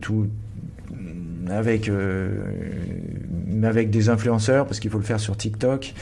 tout 0.00 0.28
avec 1.48 1.90
avec 3.64 3.90
des 3.90 4.08
influenceurs 4.10 4.64
parce 4.66 4.78
qu'il 4.78 4.92
faut 4.92 4.98
le 4.98 5.04
faire 5.04 5.18
sur 5.18 5.36
TikTok. 5.36 5.92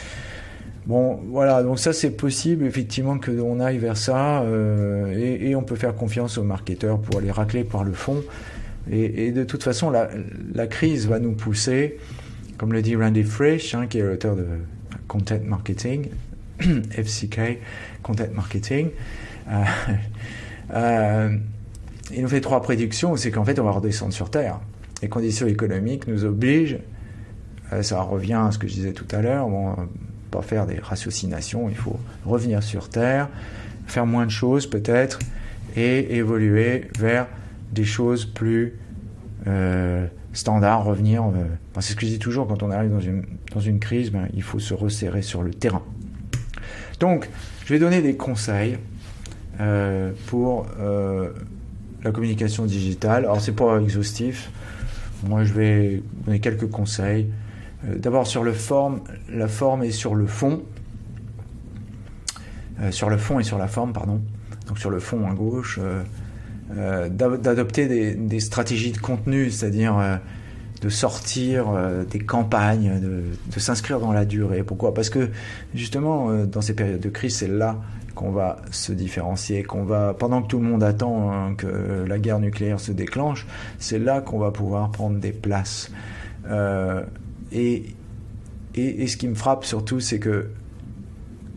Bon, 0.89 1.21
voilà, 1.29 1.63
donc 1.63 1.79
ça 1.79 1.93
c'est 1.93 2.13
possible 2.13 2.65
effectivement 2.65 3.19
que 3.19 3.31
on 3.31 3.61
aille 3.61 3.77
vers 3.77 3.99
ça 3.99 4.41
euh, 4.41 5.13
et, 5.43 5.55
on 5.55 5.63
peut 5.63 5.77
faire 5.77 5.95
confiance 5.95 6.39
aux 6.39 6.45
marketeurs 6.45 6.99
pour 6.99 7.19
aller 7.19 7.31
racler 7.31 7.63
par 7.63 7.85
le 7.85 7.93
fond. 7.93 8.25
Et, 8.91 9.33
de 9.33 9.45
toute 9.45 9.63
façon, 9.63 9.91
la, 9.91 10.67
crise 10.67 11.07
va 11.07 11.19
nous 11.19 11.33
pousser, 11.33 11.99
comme 12.57 12.73
le 12.73 12.81
dit 12.81 12.97
Randy 12.97 13.23
Frisch, 13.23 13.75
hein, 13.75 13.87
qui 13.87 13.99
est 13.99 14.03
l'auteur 14.03 14.35
de 14.35 14.47
Content 15.09 15.41
Marketing, 15.45 16.07
FCK, 16.59 17.59
Content 18.03 18.33
Marketing. 18.33 18.89
Euh, 19.51 19.65
euh, 20.73 21.37
il 22.15 22.23
nous 22.23 22.29
fait 22.29 22.41
trois 22.41 22.63
prédictions, 22.63 23.15
c'est 23.17 23.31
qu'en 23.31 23.45
fait 23.45 23.59
on 23.59 23.65
va 23.65 23.73
redescendre 23.73 24.15
sur 24.15 24.31
Terre. 24.31 24.59
Les 25.03 25.11
conditions 25.11 25.47
économiques 25.47 26.09
nous 26.09 26.25
obligent, 26.25 26.79
ça 27.83 28.01
revient 28.01 28.41
à 28.49 28.53
ce 28.53 28.59
que 28.59 28.67
je 28.67 28.73
disais 28.73 28.93
tout 28.93 29.07
à 29.15 29.21
l'heure, 29.21 29.51
pas 30.31 30.43
faire 30.43 30.67
des 30.67 30.79
ratiocinations, 30.79 31.69
il 31.69 31.77
faut 31.77 31.99
revenir 32.25 32.63
sur 32.63 32.89
Terre, 32.89 33.29
faire 33.87 34.07
moins 34.07 34.27
de 34.27 34.31
choses 34.31 34.69
peut-être, 34.69 35.19
et 35.77 36.17
évoluer 36.17 36.89
vers 36.99 37.27
des 37.73 37.85
choses 37.85 38.25
plus 38.25 38.75
euh, 39.47 40.07
standards, 40.33 40.85
revenir. 40.85 41.25
Euh, 41.25 41.45
c'est 41.81 41.93
ce 41.93 41.97
que 41.97 42.07
je 42.07 42.13
dis 42.13 42.19
toujours, 42.19 42.47
quand 42.49 42.63
on 42.63 42.71
arrive 42.71 42.91
dans 42.91 43.01
une, 43.01 43.25
dans 43.55 43.61
une 43.61 43.79
crise, 43.79 44.11
ben, 44.11 44.29
il 44.35 44.43
faut 44.43 44.59
se 44.59 44.75
resserrer 44.75 45.23
sur 45.23 45.43
le 45.43 45.53
terrain. 45.53 45.83
Donc, 47.01 47.29
je 47.65 47.73
vais 47.73 47.79
donner 47.79 48.03
des 48.03 48.17
conseils 48.17 48.79
euh, 49.61 50.13
pour 50.27 50.67
la 52.03 52.13
communication 52.13 52.65
digitale. 52.65 53.25
Alors, 53.25 53.41
c'est 53.41 53.53
pas 53.53 53.81
exhaustif. 53.81 54.51
Moi, 55.27 55.45
je 55.45 55.53
vais 55.53 56.03
donner 56.25 56.41
quelques 56.41 56.71
conseils 56.71 57.27
euh, 57.27 57.48
d'abord 57.85 58.27
sur 58.27 58.43
le 58.43 58.53
forme, 58.53 59.01
la 59.33 59.49
forme 59.49 59.85
et 59.85 59.91
sur 59.91 60.15
le 60.15 60.27
fond. 60.27 60.63
Euh, 62.81 62.91
sur 62.91 63.11
le 63.11 63.17
fond 63.17 63.41
et 63.41 63.45
sur 63.45 63.59
la 63.59 63.67
forme, 63.67 63.93
pardon. 63.93 64.21
donc 64.67 64.79
sur 64.79 64.91
le 64.91 65.01
fond 65.01 65.29
à 65.29 65.35
gauche, 65.35 65.81
d'adopter 66.71 68.15
des, 68.15 68.41
stratégies 68.41 68.93
de 68.93 68.99
contenu, 68.99 69.51
c'est-à-dire 69.51 70.21
de 70.83 70.89
sortir 70.89 71.67
des 72.11 72.19
campagnes, 72.19 73.01
de, 73.01 73.25
de 73.53 73.61
s'inscrire 73.61 74.01
dans 74.01 74.13
la 74.13 74.25
durée. 74.25 74.63
Pourquoi? 74.63 74.93
Parce 74.93 75.11
que 75.11 75.31
justement, 75.75 76.45
dans 76.45 76.61
ces 76.61 76.75
périodes 76.75 77.01
de 77.01 77.09
crise, 77.09 77.37
c'est 77.37 77.49
là 77.49 77.79
qu'on 78.19 78.33
va 78.33 78.57
se 78.73 78.91
différencier, 78.91 79.63
qu'on 79.63 79.85
va, 79.85 80.13
pendant 80.13 80.43
que 80.43 80.49
tout 80.49 80.59
le 80.59 80.65
monde 80.65 80.83
attend 80.83 81.33
hein, 81.33 81.55
que 81.57 82.05
la 82.05 82.19
guerre 82.19 82.41
nucléaire 82.41 82.81
se 82.81 82.91
déclenche, 82.91 83.47
c'est 83.79 84.01
là 84.01 84.21
qu'on 84.21 84.41
va 84.41 84.51
pouvoir 84.51 84.91
prendre 84.91 85.21
des 85.21 85.31
places. 85.31 85.93
Et, 87.53 87.85
et, 88.75 89.07
ce 89.07 89.17
qui 89.17 89.29
me 89.29 89.35
frappe 89.35 89.65
surtout, 89.65 90.01
c'est 90.01 90.19
que 90.19 90.51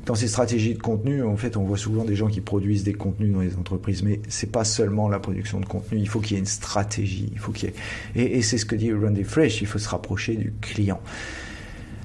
dans 0.06 0.16
ces 0.16 0.28
stratégies 0.28 0.74
de 0.74 0.82
contenu, 0.82 1.24
en 1.24 1.38
fait, 1.38 1.58
on 1.58 1.64
voit 1.64 1.78
souvent 1.78 2.04
des 2.04 2.16
gens 2.16 2.28
qui 2.28 2.42
produisent 2.42 2.84
des 2.84 2.94
contenus 2.94 3.32
dans 3.32 3.42
les 3.42 3.56
entreprises, 3.56 4.02
mais 4.02 4.20
c'est 4.30 4.52
pas 4.52 4.64
seulement 4.64 5.10
la 5.10 5.20
production 5.20 5.60
de 5.60 5.66
contenu. 5.66 6.00
Il 6.00 6.08
faut 6.08 6.20
qu'il 6.20 6.34
y 6.34 6.36
ait 6.38 6.40
une 6.40 6.46
stratégie. 6.48 7.30
Il 7.34 7.40
faut 7.40 7.52
qu'il 7.52 7.70
ait... 7.70 7.74
et, 8.16 8.38
et 8.38 8.42
c'est 8.42 8.58
ce 8.58 8.66
que 8.66 8.76
dit 8.76 8.92
Randy 8.92 9.24
Fresh. 9.24 9.62
Il 9.62 9.68
faut 9.68 9.80
se 9.80 9.90
rapprocher 9.90 10.36
du 10.36 10.54
client. 10.62 11.00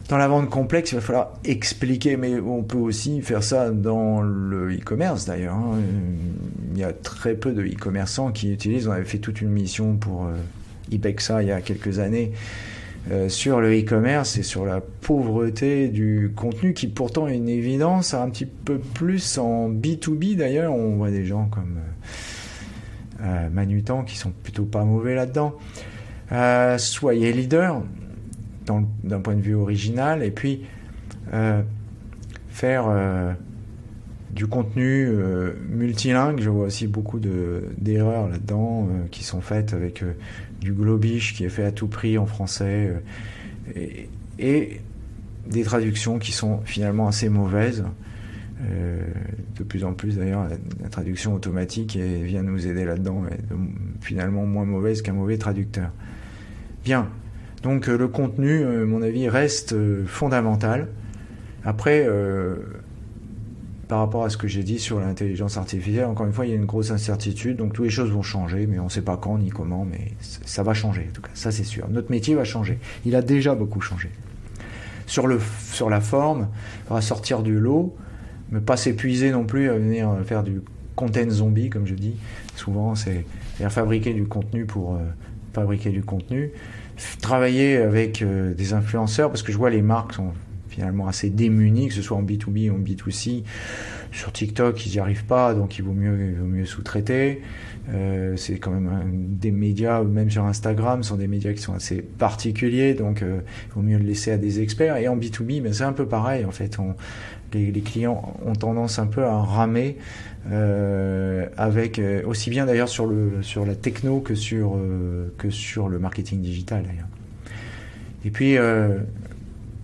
Dans 0.09 0.19
la 0.19 0.29
vente 0.29 0.51
complexe, 0.51 0.93
il 0.93 0.97
va 0.97 1.01
falloir 1.01 1.33
expliquer, 1.45 2.17
mais 2.17 2.39
on 2.39 2.63
peut 2.63 2.79
aussi 2.79 3.23
faire 3.23 3.43
ça 3.43 3.71
dans 3.71 4.21
le 4.21 4.73
e-commerce 4.73 5.25
d'ailleurs. 5.25 5.55
Hein. 5.55 5.81
Il 6.75 6.79
y 6.79 6.85
a 6.85 6.93
très 6.93 7.35
peu 7.35 7.53
de 7.53 7.63
e-commerçants 7.63 8.31
qui 8.31 8.53
utilisent. 8.53 8.87
On 8.87 8.93
avait 8.93 9.05
fait 9.05 9.19
toute 9.19 9.41
une 9.41 9.51
mission 9.51 9.97
pour 9.97 10.27
euh, 10.27 10.37
Ibexa 10.93 11.43
il 11.43 11.49
y 11.49 11.53
a 11.53 11.61
quelques 11.61 11.99
années 11.99 12.33
euh, 13.11 13.29
sur 13.29 13.61
le 13.61 13.79
e-commerce 13.79 14.37
et 14.39 14.43
sur 14.43 14.65
la 14.65 14.81
pauvreté 14.81 15.89
du 15.89 16.33
contenu 16.35 16.73
qui 16.75 16.89
pourtant 16.89 17.29
est 17.29 17.37
une 17.37 17.49
évidence, 17.49 18.15
un 18.15 18.29
petit 18.31 18.47
peu 18.47 18.79
plus 18.79 19.39
en 19.39 19.71
B2B 19.71 20.37
d'ailleurs. 20.37 20.73
On 20.73 20.97
voit 20.97 21.11
des 21.11 21.25
gens 21.25 21.47
comme 21.47 21.79
euh, 23.23 23.49
Manutan 23.51 24.03
qui 24.03 24.17
sont 24.17 24.33
plutôt 24.43 24.65
pas 24.65 24.85
mauvais 24.85 25.15
là-dedans. 25.15 25.55
soyez 26.79 27.33
leader 27.33 27.83
d'un 29.05 29.21
point 29.21 29.35
de 29.35 29.41
vue 29.41 29.55
original, 29.55 30.23
et 30.23 30.31
puis 30.31 30.63
euh, 31.33 31.63
faire 32.49 32.87
euh, 32.89 33.33
du 34.31 34.47
contenu 34.47 35.07
euh, 35.09 35.53
multilingue. 35.69 36.41
Je 36.41 36.51
vois 36.51 36.67
aussi 36.67 36.87
beaucoup 36.87 37.19
d'erreurs 37.21 38.29
là-dedans 38.29 38.89
qui 39.11 39.25
sont 39.25 39.41
faites 39.41 39.73
avec 39.73 40.03
du 40.61 40.73
globish 40.73 41.35
qui 41.35 41.45
est 41.45 41.49
fait 41.49 41.65
à 41.65 41.73
tout 41.73 41.89
prix 41.89 42.19
en 42.19 42.27
français 42.27 42.93
et, 43.75 44.09
et, 44.39 44.81
des 45.47 45.63
traductions 45.63 46.19
qui 46.19 46.33
sont 46.33 46.61
finalement 46.65 47.07
assez 47.07 47.29
mauvaises. 47.29 47.85
de 48.61 49.63
plus 49.63 49.85
en 49.85 49.93
plus 49.93 50.17
d'ailleurs, 50.17 50.49
la, 50.83 50.89
traduction 50.89 51.35
automatique 51.35 51.97
vient 51.97 52.43
nous 52.43 52.67
aider 52.67 52.85
là-dedans, 52.85 53.23
finalement 54.01 54.45
moins 54.45 54.65
mauvaise 54.65 55.03
qu'un 55.03 55.13
mauvais 55.13 55.39
traducteur. 55.39 55.93
Bien, 56.85 57.09
donc 57.63 57.89
euh, 57.89 57.99
le 57.99 58.07
contenu, 58.07 58.65
mon 58.65 59.03
avis, 59.03 59.29
reste 59.29 59.73
euh, 59.73 60.05
fondamental. 60.07 60.87
Après, 61.65 62.07
euh, 62.07 62.57
par 63.89 64.01
rapport 64.01 64.25
à 64.25 64.31
ce 64.31 64.37
que 64.37 64.49
j'ai 64.49 64.63
dit 64.63 64.79
sur 64.79 65.01
l'intelligence 65.01 65.57
artificielle, 65.57 66.07
encore 66.07 66.27
une 66.27 66.33
fois, 66.33 66.47
il 66.47 66.51
y 66.51 66.53
a 66.53 66.57
une 66.57 66.65
grosse 66.65 66.91
incertitude, 66.91 67.57
donc 67.57 67.73
toutes 67.73 67.85
les 67.85 67.91
choses 67.91 68.11
vont 68.11 68.23
changer, 68.23 68.67
mais 68.67 68.79
on 68.79 68.85
ne 68.85 68.89
sait 68.91 69.03
pas 69.03 69.17
quand 69.17 69.39
ni 69.39 69.51
comment, 69.51 69.85
mais 69.85 70.13
ça 70.21 70.63
va 70.63 70.75
changer, 70.75 71.07
en 71.11 71.13
tout 71.13 71.23
cas, 71.23 71.31
ça 71.35 71.53
c'est 71.53 71.65
sûr. 71.65 71.89
Notre 71.89 72.11
métier 72.11 72.35
va 72.35 72.45
changer. 72.45 72.79
Il 73.05 73.15
a 73.15 73.23
déjà 73.23 73.55
beaucoup 73.55 73.81
changé. 73.81 74.11
Sur, 75.07 75.29
le, 75.29 75.39
sur 75.73 75.89
la 75.89 76.01
forme, 76.01 76.49
on 76.91 76.95
va 76.95 77.01
sortir 77.01 77.43
du 77.43 77.59
lot, 77.59 77.97
mais 78.51 78.61
pas 78.61 78.77
s'épuiser 78.77 79.31
non 79.31 79.45
plus 79.45 79.71
à 79.71 79.75
venir 79.75 80.11
faire 80.25 80.43
du 80.43 80.63
content 80.97 81.31
zombie, 81.31 81.71
comme 81.71 81.87
je 81.87 81.95
dis. 81.95 82.17
Souvent, 82.57 82.95
c'est 82.95 83.25
fabriquer 83.69 84.15
du 84.15 84.27
contenu 84.27 84.65
pour 84.65 84.99
fabriquer 85.53 85.91
du 85.91 86.03
contenu 86.03 86.53
travailler 87.21 87.77
avec 87.77 88.23
euh, 88.23 88.55
des 88.55 88.73
influenceurs, 88.73 89.31
parce 89.31 89.43
que 89.43 89.53
je 89.53 89.59
vois 89.59 89.71
les 89.71 89.83
marques 89.83 90.15
sont 90.15 90.33
finalement 90.77 91.09
assez 91.09 91.31
démunies, 91.31 91.89
que 91.89 91.95
ce 91.95 92.03
soit 92.03 92.19
en 92.19 92.23
B2B 92.23 92.71
ou 92.71 92.75
en 92.75 92.79
B2C. 92.79 93.45
Sur 94.13 94.31
TikTok, 94.31 94.85
ils 94.85 94.93
n'y 94.93 94.99
arrivent 94.99 95.25
pas, 95.25 95.55
donc 95.55 95.79
il 95.79 95.85
vaut 95.85 95.95
mieux, 95.95 96.15
mieux 96.15 96.67
sous-traiter. 96.67 97.41
Euh, 97.95 98.37
c'est 98.37 98.59
quand 98.59 98.73
même 98.73 99.37
des 99.39 99.53
médias, 99.53 100.03
même 100.03 100.31
sur 100.31 100.45
Instagram, 100.45 101.03
sont 101.03 101.17
des 101.17 101.29
médias 101.29 101.53
qui 101.55 101.63
sont 101.63 101.73
assez 101.73 102.03
particuliers, 102.03 102.95
donc 102.95 103.23
euh, 103.23 103.41
il 103.69 103.73
vaut 103.73 103.83
mieux 103.83 103.97
le 103.97 104.05
laisser 104.05 104.33
à 104.33 104.37
des 104.37 104.61
experts. 104.61 104.99
Et 104.99 105.09
en 105.09 105.17
B2B, 105.17 105.63
mais 105.63 105.73
c'est 105.73 105.85
un 105.85 105.95
peu 105.95 106.07
pareil, 106.07 106.45
en 106.45 106.51
fait. 106.51 106.77
Les, 107.55 107.81
clients 107.81 108.35
ont 108.45 108.55
tendance 108.55 108.99
un 108.99 109.07
peu 109.07 109.25
à 109.25 109.39
ramer 109.41 109.97
euh, 110.51 111.47
avec 111.57 111.99
aussi 112.27 112.51
bien 112.51 112.67
d'ailleurs 112.67 112.91
sur 112.91 113.11
sur 113.41 113.65
la 113.65 113.75
techno 113.75 114.21
que 114.21 114.35
sur 114.35 114.79
que 115.39 115.49
sur 115.49 115.89
le 115.89 115.99
marketing 115.99 116.43
digital. 116.43 116.85
Et 118.27 118.31
puis 118.31 118.59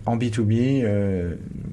en 0.05 0.17
B2B, 0.17 0.85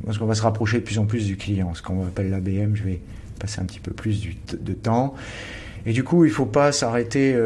parce 0.04 0.18
qu'on 0.18 0.26
va 0.26 0.34
se 0.34 0.42
rapprocher 0.42 0.78
de 0.78 0.84
plus 0.84 0.98
en 0.98 1.06
plus 1.06 1.26
du 1.26 1.36
client, 1.36 1.74
ce 1.74 1.82
qu'on 1.82 2.06
appelle 2.06 2.30
l'ABM, 2.30 2.74
je 2.74 2.84
vais 2.84 3.00
passer 3.38 3.60
un 3.60 3.64
petit 3.64 3.80
peu 3.80 3.92
plus 3.92 4.28
de 4.52 4.72
temps. 4.72 5.14
Et 5.86 5.92
du 5.92 6.04
coup, 6.04 6.24
il 6.24 6.28
ne 6.28 6.34
faut 6.34 6.46
pas 6.46 6.72
s'arrêter 6.72 7.36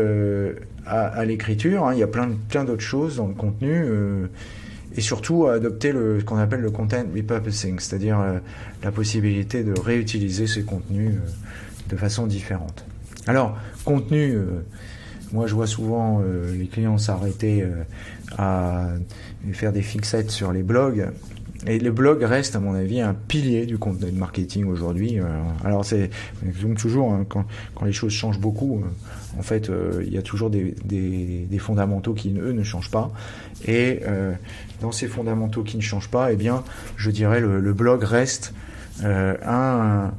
à, 0.87 1.25
l'écriture. 1.25 1.87
Hein. 1.87 1.94
Il 1.94 2.01
y 2.01 2.03
a 2.03 2.07
plein, 2.07 2.29
d'autres 2.64 2.81
choses 2.81 3.16
dans 3.16 3.29
le 3.29 3.35
contenu 3.35 3.87
et 4.97 5.01
surtout 5.01 5.47
adopter 5.47 5.92
le, 5.92 6.20
ce 6.20 6.25
qu'on 6.25 6.38
appelle 6.38 6.61
le 6.61 6.70
content 6.70 7.05
repurposing, 7.14 7.79
c'est-à-dire 7.79 8.20
euh, 8.20 8.38
la 8.83 8.92
possibilité 8.92 9.64
de 9.64 9.79
réutiliser 9.79 10.47
ces 10.47 10.62
contenus 10.62 11.14
euh, 11.14 11.90
de 11.90 11.97
façon 11.97 12.27
différente. 12.27 12.85
Alors, 13.27 13.59
contenu, 13.85 14.33
euh, 14.33 14.64
moi 15.33 15.47
je 15.47 15.55
vois 15.55 15.66
souvent 15.66 16.23
les 16.53 16.66
clients 16.66 16.99
s'arrêter 16.99 17.64
à 18.39 18.89
faire 19.53 19.73
des 19.73 19.83
fixettes 19.83 20.31
sur 20.31 20.53
les 20.53 20.63
blogs. 20.63 21.09
Et 21.67 21.79
le 21.79 21.93
blog 21.93 22.23
reste, 22.23 22.57
à 22.57 22.61
mon 22.61 22.75
avis, 22.75 23.01
un 23.01 23.15
pilier 23.15 23.65
du 23.65 23.79
contenu 23.79 24.13
marketing 24.13 24.67
aujourd'hui. 24.67 25.19
Alors, 25.65 25.85
c'est 25.85 26.11
toujours 26.77 27.13
hein, 27.13 27.25
quand, 27.27 27.47
quand, 27.75 27.87
les 27.87 27.93
choses 27.93 28.13
changent 28.13 28.41
beaucoup. 28.41 28.83
en 29.39 29.43
fait, 29.43 29.71
il 30.03 30.13
y 30.13 30.19
a 30.19 30.23
toujours 30.23 30.51
des, 30.51 31.59
fondamentaux 31.59 32.13
qui 32.13 32.35
eux 32.37 32.53
ne 32.53 32.63
changent 32.63 32.91
pas. 32.91 33.13
Et 33.67 34.01
dans 34.85 34.93
ces 34.93 35.09
fondamentaux 35.09 35.63
qui 35.63 35.79
ne 35.79 35.83
changent 35.83 36.11
pas, 36.11 36.31
eh 36.33 36.37
bien, 36.37 36.63
je 36.97 37.11
dirais 37.11 37.41
le, 37.41 37.73
blog 37.73 38.03
reste 38.05 38.53
euh, 39.03 39.35
un, 39.45 40.13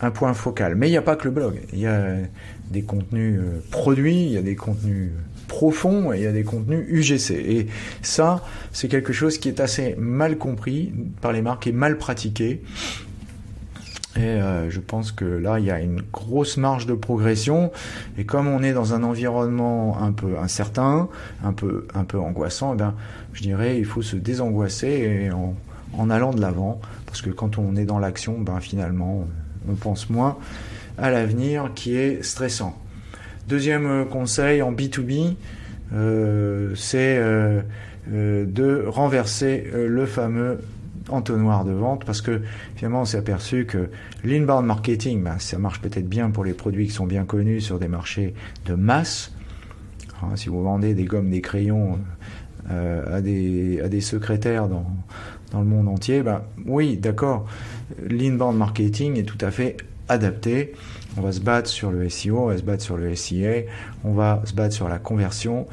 un, 0.00 0.10
point 0.10 0.34
focal. 0.34 0.74
Mais 0.74 0.88
il 0.88 0.90
n'y 0.90 0.96
a 0.96 1.02
pas 1.02 1.16
que 1.16 1.24
le 1.24 1.30
blog. 1.30 1.60
Il 1.72 1.78
y 1.78 1.86
a 1.86 2.16
des 2.70 2.82
contenus 2.82 3.38
euh, 3.38 3.60
produits, 3.70 4.24
il 4.24 4.32
y 4.32 4.36
a 4.36 4.42
des 4.42 4.56
contenus 4.56 5.10
profonds 5.60 6.10
et 6.10 6.16
il 6.16 6.22
y 6.22 6.26
a 6.26 6.32
des 6.32 6.42
contenus 6.42 6.86
UGC. 6.88 7.32
Et 7.32 7.66
ça, 8.00 8.42
c'est 8.72 8.88
quelque 8.88 9.12
chose 9.12 9.36
qui 9.36 9.50
est 9.50 9.60
assez 9.60 9.94
mal 9.98 10.38
compris 10.38 10.90
par 11.20 11.32
les 11.32 11.42
marques 11.42 11.66
et 11.66 11.72
mal 11.72 11.98
pratiqué. 11.98 12.62
Et 14.16 14.20
euh, 14.20 14.70
je 14.70 14.80
pense 14.80 15.12
que 15.12 15.26
là, 15.26 15.58
il 15.58 15.66
y 15.66 15.70
a 15.70 15.78
une 15.78 16.00
grosse 16.00 16.56
marge 16.56 16.86
de 16.86 16.94
progression. 16.94 17.72
Et 18.16 18.24
comme 18.24 18.48
on 18.48 18.62
est 18.62 18.72
dans 18.72 18.94
un 18.94 19.02
environnement 19.02 20.02
un 20.02 20.12
peu 20.12 20.38
incertain, 20.38 21.10
un 21.44 21.52
peu, 21.52 21.86
un 21.92 22.04
peu 22.04 22.18
angoissant, 22.18 22.72
eh 22.72 22.76
bien, 22.78 22.94
je 23.34 23.42
dirais, 23.42 23.78
il 23.78 23.84
faut 23.84 24.00
se 24.00 24.16
désangoisser 24.16 25.30
en, 25.30 25.54
en 25.92 26.08
allant 26.08 26.32
de 26.32 26.40
l'avant. 26.40 26.80
Parce 27.04 27.20
que 27.20 27.28
quand 27.28 27.58
on 27.58 27.76
est 27.76 27.84
dans 27.84 27.98
l'action, 27.98 28.40
ben, 28.40 28.60
finalement, 28.60 29.28
on 29.68 29.74
pense 29.74 30.08
moins 30.08 30.38
à 30.96 31.10
l'avenir 31.10 31.72
qui 31.74 31.96
est 31.96 32.24
stressant. 32.24 32.78
Deuxième 33.50 34.06
conseil 34.08 34.62
en 34.62 34.72
B2B, 34.72 35.34
euh, 35.92 36.72
c'est 36.76 37.16
euh, 37.18 37.60
euh 38.12 38.44
de 38.46 38.84
renverser 38.86 39.68
euh, 39.74 39.88
le 39.88 40.06
fameux 40.06 40.60
entonnoir 41.08 41.64
de 41.64 41.72
vente 41.72 42.04
parce 42.04 42.22
que 42.22 42.42
finalement 42.76 43.00
on 43.00 43.04
s'est 43.04 43.18
aperçu 43.18 43.66
que 43.66 43.90
l'inbound 44.22 44.64
marketing, 44.64 45.24
ben, 45.24 45.36
ça 45.40 45.58
marche 45.58 45.80
peut-être 45.80 46.08
bien 46.08 46.30
pour 46.30 46.44
les 46.44 46.52
produits 46.52 46.86
qui 46.86 46.92
sont 46.92 47.06
bien 47.06 47.24
connus 47.24 47.60
sur 47.60 47.80
des 47.80 47.88
marchés 47.88 48.34
de 48.66 48.74
masse. 48.74 49.32
Hein, 50.22 50.36
si 50.36 50.48
vous 50.48 50.62
vendez 50.62 50.94
des 50.94 51.04
gommes, 51.04 51.30
des 51.30 51.40
crayons 51.40 51.98
euh, 52.70 53.16
à, 53.16 53.20
des, 53.20 53.80
à 53.80 53.88
des 53.88 54.00
secrétaires 54.00 54.68
dans, 54.68 54.86
dans 55.50 55.58
le 55.58 55.66
monde 55.66 55.88
entier, 55.88 56.22
ben, 56.22 56.42
oui, 56.66 56.98
d'accord, 56.98 57.46
l'inbound 58.08 58.56
marketing 58.56 59.18
est 59.18 59.24
tout 59.24 59.44
à 59.44 59.50
fait 59.50 59.76
adapté. 60.08 60.72
On 61.16 61.22
va 61.22 61.32
se 61.32 61.40
battre 61.40 61.68
sur 61.68 61.90
le 61.90 62.08
SEO, 62.08 62.38
on 62.38 62.46
va 62.46 62.56
se 62.56 62.62
battre 62.62 62.82
sur 62.82 62.96
le 62.96 63.14
SEA, 63.14 63.66
on 64.04 64.12
va 64.12 64.42
se 64.44 64.54
battre 64.54 64.74
sur 64.74 64.88
la 64.88 64.98
conversion. 64.98 65.66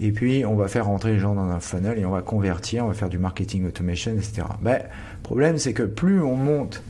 Et 0.00 0.10
puis, 0.10 0.44
on 0.44 0.54
va 0.54 0.68
faire 0.68 0.86
rentrer 0.86 1.12
les 1.12 1.18
gens 1.18 1.34
dans 1.34 1.48
un 1.48 1.60
funnel 1.60 1.98
et 1.98 2.04
on 2.04 2.10
va 2.10 2.22
convertir, 2.22 2.84
on 2.84 2.88
va 2.88 2.94
faire 2.94 3.08
du 3.08 3.18
marketing 3.18 3.66
automation, 3.66 4.12
etc. 4.12 4.42
Mais 4.60 4.78
le 4.78 5.22
problème, 5.22 5.58
c'est 5.58 5.72
que 5.72 5.84
plus 5.84 6.20
on 6.20 6.36
monte, 6.36 6.82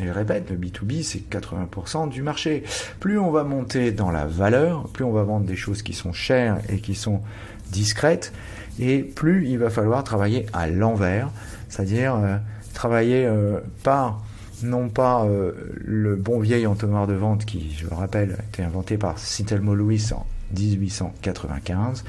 et 0.00 0.06
je 0.06 0.10
répète, 0.10 0.50
le 0.50 0.56
B2B, 0.56 1.02
c'est 1.02 1.30
80% 1.30 2.10
du 2.10 2.22
marché. 2.22 2.64
Plus 3.00 3.18
on 3.18 3.30
va 3.30 3.44
monter 3.44 3.92
dans 3.92 4.10
la 4.10 4.26
valeur, 4.26 4.88
plus 4.88 5.04
on 5.04 5.12
va 5.12 5.22
vendre 5.22 5.46
des 5.46 5.56
choses 5.56 5.82
qui 5.82 5.94
sont 5.94 6.12
chères 6.12 6.58
et 6.68 6.78
qui 6.78 6.94
sont 6.94 7.22
discrètes, 7.70 8.32
et 8.78 8.98
plus 8.98 9.48
il 9.48 9.58
va 9.58 9.70
falloir 9.70 10.04
travailler 10.04 10.46
à 10.52 10.66
l'envers, 10.66 11.30
c'est-à-dire 11.68 12.14
euh, 12.16 12.36
travailler 12.74 13.24
euh, 13.26 13.60
par 13.82 14.22
non 14.62 14.88
pas 14.88 15.26
le 15.84 16.16
bon 16.16 16.38
vieil 16.40 16.66
entonnoir 16.66 17.06
de 17.06 17.14
vente 17.14 17.44
qui, 17.44 17.74
je 17.76 17.86
le 17.86 17.94
rappelle, 17.94 18.36
a 18.38 18.42
été 18.42 18.62
inventé 18.62 18.96
par 18.96 19.18
Cintelmo 19.18 19.74
Lewis 19.74 20.10
en 20.14 20.26
1895 20.58 22.04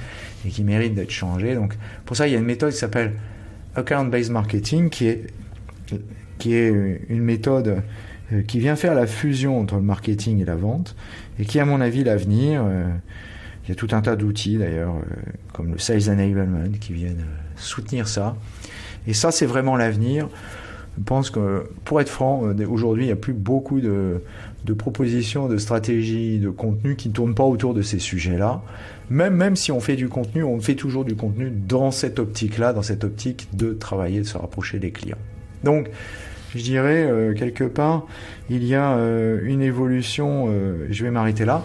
et 0.46 0.50
qui 0.50 0.64
mérite 0.64 0.94
d'être 0.94 1.12
changé. 1.12 1.56
Donc 1.56 1.78
pour 2.06 2.16
ça, 2.16 2.28
il 2.28 2.34
y 2.34 2.36
a 2.36 2.40
une 2.40 2.46
méthode 2.46 2.72
qui 2.72 2.78
s'appelle 2.78 3.14
Account-Based 3.76 4.32
Marketing 4.32 4.90
qui 4.90 5.08
est, 5.08 5.28
qui 6.38 6.54
est 6.54 7.02
une 7.10 7.22
méthode 7.22 7.82
euh, 8.34 8.42
qui 8.42 8.60
vient 8.60 8.76
faire 8.76 8.94
la 8.94 9.08
fusion 9.08 9.60
entre 9.60 9.76
le 9.76 9.82
marketing 9.82 10.42
et 10.42 10.46
la 10.46 10.56
vente 10.56 10.96
et 11.40 11.46
qui, 11.46 11.60
à 11.60 11.66
mon 11.66 11.80
avis, 11.80 12.04
l'avenir. 12.04 12.64
Euh, 12.66 12.90
il 13.64 13.70
y 13.70 13.72
a 13.74 13.76
tout 13.76 13.90
un 13.92 14.02
tas 14.02 14.16
d'outils 14.16 14.58
d'ailleurs, 14.58 14.96
euh, 14.96 15.32
comme 15.52 15.74
le 15.74 15.78
Sales 15.78 16.10
Enablement, 16.10 16.70
qui 16.80 16.94
viennent 16.94 17.26
soutenir 17.58 18.08
ça. 18.08 18.36
Et 19.08 19.14
ça, 19.14 19.32
c'est 19.32 19.46
vraiment 19.46 19.76
l'avenir. 19.76 20.30
Je 20.98 21.04
pense 21.04 21.30
que, 21.30 21.64
pour 21.86 22.02
être 22.02 22.10
franc, 22.10 22.44
aujourd'hui, 22.70 23.04
il 23.04 23.08
n'y 23.08 23.14
a 23.14 23.18
plus 23.18 23.34
beaucoup 23.34 23.80
de, 23.80 24.22
propositions, 24.78 25.48
de 25.48 25.58
stratégies, 25.58 26.40
de 26.40 26.50
contenu 26.50 26.96
qui 26.96 27.10
ne 27.10 27.14
tournent 27.14 27.36
pas 27.36 27.44
autour 27.44 27.74
de 27.74 27.82
ces 27.82 28.00
sujets-là. 28.00 28.62
Même, 29.10 29.36
même 29.36 29.56
si 29.56 29.72
on 29.72 29.80
fait 29.80 29.96
du 29.96 30.10
contenu, 30.10 30.44
on 30.44 30.60
fait 30.60 30.76
toujours 30.76 31.06
du 31.06 31.16
contenu 31.16 31.52
dans 31.52 31.92
cette 31.92 32.20
optique-là, 32.20 32.74
dans 32.74 32.82
cette 32.82 33.04
optique 33.04 33.48
de 33.54 33.74
travailler, 33.74 34.22
de 34.22 34.26
se 34.26 34.38
rapprocher 34.38 34.80
des 34.80 34.92
clients. 34.92 35.20
Donc, 35.64 35.90
je 36.56 36.64
dirais, 36.64 37.06
euh, 37.06 37.34
quelque 37.34 37.64
part, 37.64 38.06
il 38.50 38.64
y 38.64 38.76
a 38.76 38.94
euh, 38.94 39.40
une 39.44 39.62
évolution, 39.62 40.48
euh, 40.48 40.88
je 40.90 41.04
vais 41.04 41.12
m'arrêter 41.12 41.46
là, 41.46 41.64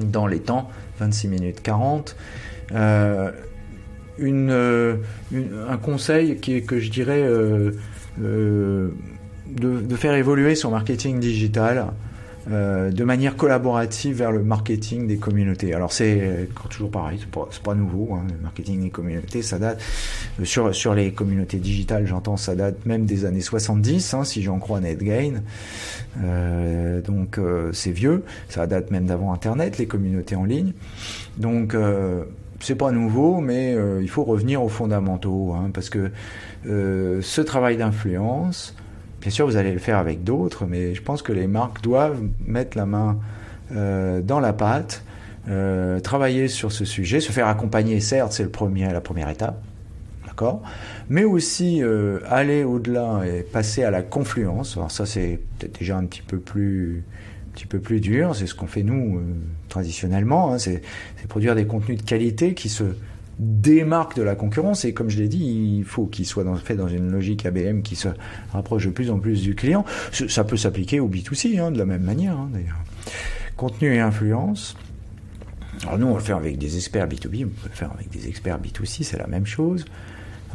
dans 0.00 0.26
les 0.26 0.40
temps, 0.40 0.70
26 1.00 1.28
minutes 1.28 1.62
40. 1.62 2.16
Une, 4.16 4.50
un 4.52 5.76
conseil 5.76 6.36
qui 6.36 6.62
que 6.64 6.78
je 6.78 6.88
dirais 6.88 7.28
de, 8.18 8.92
faire 9.96 10.14
évoluer 10.14 10.54
son 10.54 10.70
marketing 10.70 11.20
digital 11.20 11.86
euh, 12.50 12.90
de 12.90 13.04
manière 13.04 13.36
collaborative 13.36 14.18
vers 14.18 14.30
le 14.30 14.42
marketing 14.42 15.06
des 15.06 15.16
communautés. 15.16 15.72
Alors 15.72 15.92
c'est 15.92 16.48
toujours 16.68 16.90
pareil, 16.90 17.18
c'est 17.18 17.30
pas, 17.30 17.48
pas 17.62 17.74
nouveau, 17.74 18.14
hein, 18.14 18.24
le 18.30 18.42
marketing 18.42 18.82
des 18.82 18.90
communautés, 18.90 19.40
ça 19.40 19.58
date 19.58 19.80
euh, 20.40 20.44
sur 20.44 20.74
sur 20.74 20.94
les 20.94 21.12
communautés 21.12 21.56
digitales, 21.56 22.06
j'entends, 22.06 22.36
ça 22.36 22.54
date 22.54 22.84
même 22.84 23.06
des 23.06 23.24
années 23.24 23.40
70, 23.40 24.14
hein, 24.14 24.24
si 24.24 24.42
j'en 24.42 24.58
crois 24.58 24.80
NetGain. 24.80 25.42
Euh, 26.22 27.00
donc 27.00 27.38
euh, 27.38 27.72
c'est 27.72 27.92
vieux, 27.92 28.24
ça 28.48 28.66
date 28.66 28.90
même 28.90 29.06
d'avant 29.06 29.32
Internet, 29.32 29.78
les 29.78 29.86
communautés 29.86 30.36
en 30.36 30.44
ligne. 30.44 30.72
Donc 31.38 31.74
c'est 32.64 32.74
pas 32.74 32.90
nouveau, 32.90 33.40
mais 33.40 33.76
il 34.00 34.08
faut 34.08 34.24
revenir 34.24 34.62
aux 34.62 34.68
fondamentaux, 34.68 35.54
hein, 35.54 35.70
parce 35.72 35.90
que 35.90 36.10
ce 36.64 37.40
travail 37.40 37.76
d'influence 37.76 38.74
Bien 39.24 39.30
sûr, 39.30 39.46
vous 39.46 39.56
allez 39.56 39.72
le 39.72 39.78
faire 39.78 39.96
avec 39.96 40.22
d'autres, 40.22 40.66
mais 40.66 40.94
je 40.94 41.00
pense 41.00 41.22
que 41.22 41.32
les 41.32 41.46
marques 41.46 41.82
doivent 41.82 42.20
mettre 42.44 42.76
la 42.76 42.84
main 42.84 43.18
euh, 43.72 44.20
dans 44.20 44.38
la 44.38 44.52
pâte, 44.52 45.02
euh, 45.48 45.98
travailler 45.98 46.46
sur 46.46 46.72
ce 46.72 46.84
sujet, 46.84 47.20
se 47.20 47.32
faire 47.32 47.46
accompagner, 47.46 48.00
certes, 48.00 48.32
c'est 48.32 48.42
le 48.42 48.50
premier, 48.50 48.92
la 48.92 49.00
première 49.00 49.30
étape, 49.30 49.62
d'accord, 50.26 50.60
mais 51.08 51.24
aussi 51.24 51.82
euh, 51.82 52.18
aller 52.28 52.64
au-delà 52.64 53.22
et 53.24 53.40
passer 53.44 53.82
à 53.82 53.90
la 53.90 54.02
confluence. 54.02 54.76
Alors 54.76 54.90
ça, 54.90 55.06
c'est 55.06 55.40
peut-être 55.58 55.78
déjà 55.78 55.96
un 55.96 56.04
petit 56.04 56.20
peu 56.20 56.36
plus, 56.36 57.02
petit 57.54 57.66
peu 57.66 57.78
plus 57.78 58.00
dur. 58.00 58.36
C'est 58.36 58.46
ce 58.46 58.54
qu'on 58.54 58.66
fait 58.66 58.82
nous 58.82 59.20
traditionnellement. 59.68 60.52
Hein. 60.52 60.58
c'est 60.58 60.82
produire 61.28 61.54
des 61.54 61.66
contenus 61.66 61.98
de 61.98 62.04
qualité 62.04 62.54
qui 62.54 62.68
se 62.68 62.84
démarque 63.38 64.16
de 64.16 64.22
la 64.22 64.34
concurrence 64.34 64.84
et 64.84 64.92
comme 64.92 65.10
je 65.10 65.18
l'ai 65.18 65.28
dit, 65.28 65.76
il 65.78 65.84
faut 65.84 66.06
qu'il 66.06 66.26
soit 66.26 66.44
dans, 66.44 66.54
fait 66.56 66.76
dans 66.76 66.88
une 66.88 67.10
logique 67.10 67.46
ABM 67.46 67.82
qui 67.82 67.96
se 67.96 68.08
rapproche 68.52 68.86
de 68.86 68.90
plus 68.90 69.10
en 69.10 69.18
plus 69.18 69.42
du 69.42 69.54
client. 69.54 69.84
Ça 70.28 70.44
peut 70.44 70.56
s'appliquer 70.56 71.00
au 71.00 71.08
B2C 71.08 71.58
hein, 71.58 71.70
de 71.70 71.78
la 71.78 71.84
même 71.84 72.02
manière 72.02 72.38
hein, 72.38 72.48
d'ailleurs. 72.52 72.78
Contenu 73.56 73.94
et 73.94 74.00
influence. 74.00 74.76
Alors 75.82 75.98
nous 75.98 76.06
on 76.06 76.14
le 76.14 76.22
fait 76.22 76.32
avec 76.32 76.58
des 76.58 76.76
experts 76.76 77.08
B2B, 77.08 77.44
on 77.44 77.48
peut 77.48 77.68
le 77.68 77.74
faire 77.74 77.92
avec 77.92 78.10
des 78.10 78.28
experts 78.28 78.58
B2C, 78.60 79.02
c'est 79.02 79.18
la 79.18 79.26
même 79.26 79.46
chose. 79.46 79.84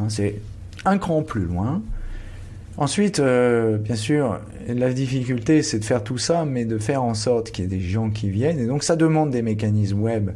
C'est 0.08 0.42
un 0.86 0.98
cran 0.98 1.22
plus 1.24 1.44
loin. 1.44 1.82
Ensuite, 2.80 3.20
euh, 3.20 3.78
bien 3.78 3.98
sûr, 3.98 4.40
la 4.66 4.94
difficulté, 4.94 5.64
c'est 5.64 5.80
de 5.80 5.84
faire 5.84 6.02
tout 6.02 6.18
ça, 6.18 6.46
mais 6.46 6.64
de 6.64 6.78
faire 6.78 7.04
en 7.04 7.14
sorte 7.14 7.52
qu'il 7.52 7.66
y 7.66 7.68
ait 7.68 7.70
des 7.70 7.82
gens 7.82 8.10
qui 8.10 8.30
viennent. 8.30 8.58
Et 8.58 8.68
donc, 8.68 8.86
ça 8.86 8.96
demande 8.96 9.32
des 9.32 9.42
mécanismes 9.42 10.00
web 10.00 10.30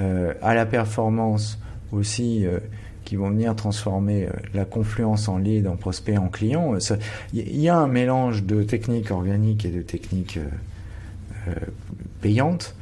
euh, 0.00 0.32
à 0.40 0.54
la 0.54 0.64
performance 0.64 1.58
aussi 1.92 2.46
euh, 2.46 2.58
qui 3.04 3.16
vont 3.16 3.28
venir 3.28 3.54
transformer 3.54 4.28
la 4.54 4.64
confluence 4.64 5.28
en 5.28 5.36
lead, 5.36 5.66
en 5.66 5.76
prospect, 5.76 6.16
en 6.16 6.28
client. 6.28 6.74
Il 7.34 7.60
y 7.60 7.68
a 7.68 7.76
un 7.76 7.86
mélange 7.86 8.44
de 8.44 8.62
techniques 8.62 9.10
organiques 9.10 9.66
et 9.66 9.70
de 9.70 9.82
techniques 9.82 10.38
payantes. 12.22 12.74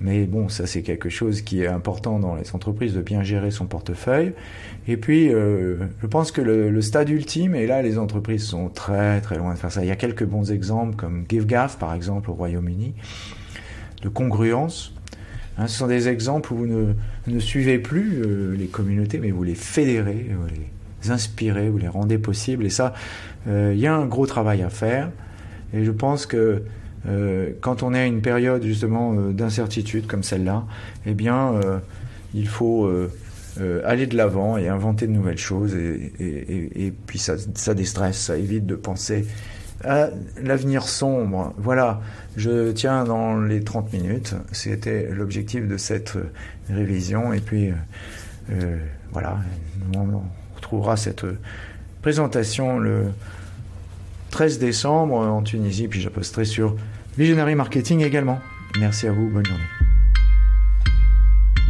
Mais 0.00 0.24
bon, 0.24 0.48
ça 0.48 0.66
c'est 0.66 0.82
quelque 0.82 1.08
chose 1.08 1.40
qui 1.40 1.62
est 1.62 1.66
important 1.66 2.18
dans 2.18 2.34
les 2.34 2.54
entreprises 2.54 2.94
de 2.94 3.00
bien 3.00 3.22
gérer 3.22 3.50
son 3.50 3.66
portefeuille. 3.66 4.32
Et 4.88 4.96
puis, 4.96 5.32
euh, 5.32 5.76
je 6.02 6.06
pense 6.06 6.30
que 6.32 6.40
le, 6.42 6.80
stade 6.82 7.08
ultime, 7.08 7.54
et 7.54 7.66
là 7.66 7.82
les 7.82 7.98
entreprises 7.98 8.44
sont 8.44 8.68
très 8.68 9.20
très 9.20 9.38
loin 9.38 9.54
de 9.54 9.58
faire 9.58 9.72
ça. 9.72 9.82
Il 9.82 9.88
y 9.88 9.92
a 9.92 9.96
quelques 9.96 10.24
bons 10.24 10.52
exemples 10.52 10.96
comme 10.96 11.24
GiveGaff 11.28 11.78
par 11.78 11.94
exemple 11.94 12.30
au 12.30 12.34
Royaume-Uni, 12.34 12.94
de 14.02 14.08
congruence. 14.08 14.92
Hein, 15.58 15.68
ce 15.68 15.78
sont 15.78 15.86
des 15.86 16.08
exemples 16.08 16.52
où 16.52 16.56
vous 16.56 16.66
ne, 16.66 16.92
ne 17.26 17.38
suivez 17.38 17.78
plus 17.78 18.22
euh, 18.22 18.54
les 18.56 18.66
communautés, 18.66 19.18
mais 19.18 19.30
vous 19.30 19.42
les 19.42 19.54
fédérez, 19.54 20.26
vous 20.38 20.46
les 20.48 21.10
inspirez, 21.10 21.70
vous 21.70 21.78
les 21.78 21.88
rendez 21.88 22.18
possibles. 22.18 22.66
Et 22.66 22.70
ça, 22.70 22.92
euh, 23.48 23.72
il 23.74 23.80
y 23.80 23.86
a 23.86 23.94
un 23.94 24.06
gros 24.06 24.26
travail 24.26 24.62
à 24.62 24.70
faire. 24.70 25.10
Et 25.72 25.84
je 25.84 25.90
pense 25.90 26.26
que 26.26 26.62
euh, 27.08 27.52
quand 27.60 27.82
on 27.82 27.94
est 27.94 28.00
à 28.00 28.06
une 28.06 28.22
période 28.22 28.62
justement 28.62 29.14
d'incertitude 29.14 30.06
comme 30.06 30.22
celle-là, 30.22 30.64
eh 31.06 31.14
bien, 31.14 31.60
il 32.34 32.48
faut 32.48 32.90
aller 33.84 34.06
de 34.06 34.16
l'avant 34.16 34.56
et 34.56 34.68
inventer 34.68 35.06
de 35.06 35.12
nouvelles 35.12 35.38
choses. 35.38 35.74
Et, 35.74 36.92
puis 37.06 37.18
ça, 37.18 37.36
ça 37.54 37.74
déstresse, 37.74 38.18
ça 38.18 38.36
évite 38.36 38.66
de 38.66 38.74
penser 38.74 39.26
à 39.84 40.08
l'avenir 40.42 40.88
sombre. 40.88 41.54
Voilà, 41.58 42.00
je 42.36 42.72
tiens 42.72 43.04
dans 43.04 43.40
les 43.40 43.62
30 43.62 43.92
minutes. 43.92 44.34
C'était 44.52 45.08
l'objectif 45.10 45.66
de 45.66 45.76
cette 45.76 46.14
révision. 46.68 47.32
Et 47.32 47.40
puis, 47.40 47.70
euh, 47.70 47.74
euh, 48.52 48.78
voilà, 49.12 49.38
on 49.94 50.22
retrouvera 50.56 50.96
cette 50.96 51.24
présentation 52.02 52.78
le 52.78 53.06
13 54.36 54.58
décembre 54.58 55.14
en 55.14 55.42
Tunisie. 55.42 55.88
Puis 55.88 56.02
je 56.02 56.10
posterai 56.10 56.44
sur 56.44 56.76
Visionary 57.16 57.54
Marketing 57.54 58.02
également. 58.04 58.38
Merci 58.78 59.06
à 59.06 59.12
vous, 59.12 59.30
bonne 59.30 59.46
journée. 59.46 59.64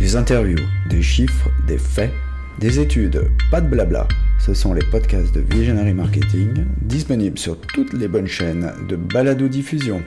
Des 0.01 0.17
interviews, 0.17 0.67
des 0.91 1.01
chiffres, 1.01 1.49
des 1.69 1.79
faits, 1.79 2.11
des 2.59 2.81
études, 2.81 3.31
pas 3.53 3.61
de 3.61 3.69
blabla. 3.69 4.09
Ce 4.41 4.53
sont 4.53 4.75
les 4.75 4.85
podcasts 4.85 5.33
de 5.33 5.45
Visionary 5.49 5.95
Marketing, 5.95 6.65
disponibles 6.83 7.39
sur 7.39 7.57
toutes 7.57 7.93
les 7.93 8.09
bonnes 8.09 8.27
chaînes 8.27 8.73
de 8.89 8.97
balado-diffusion. 8.97 10.03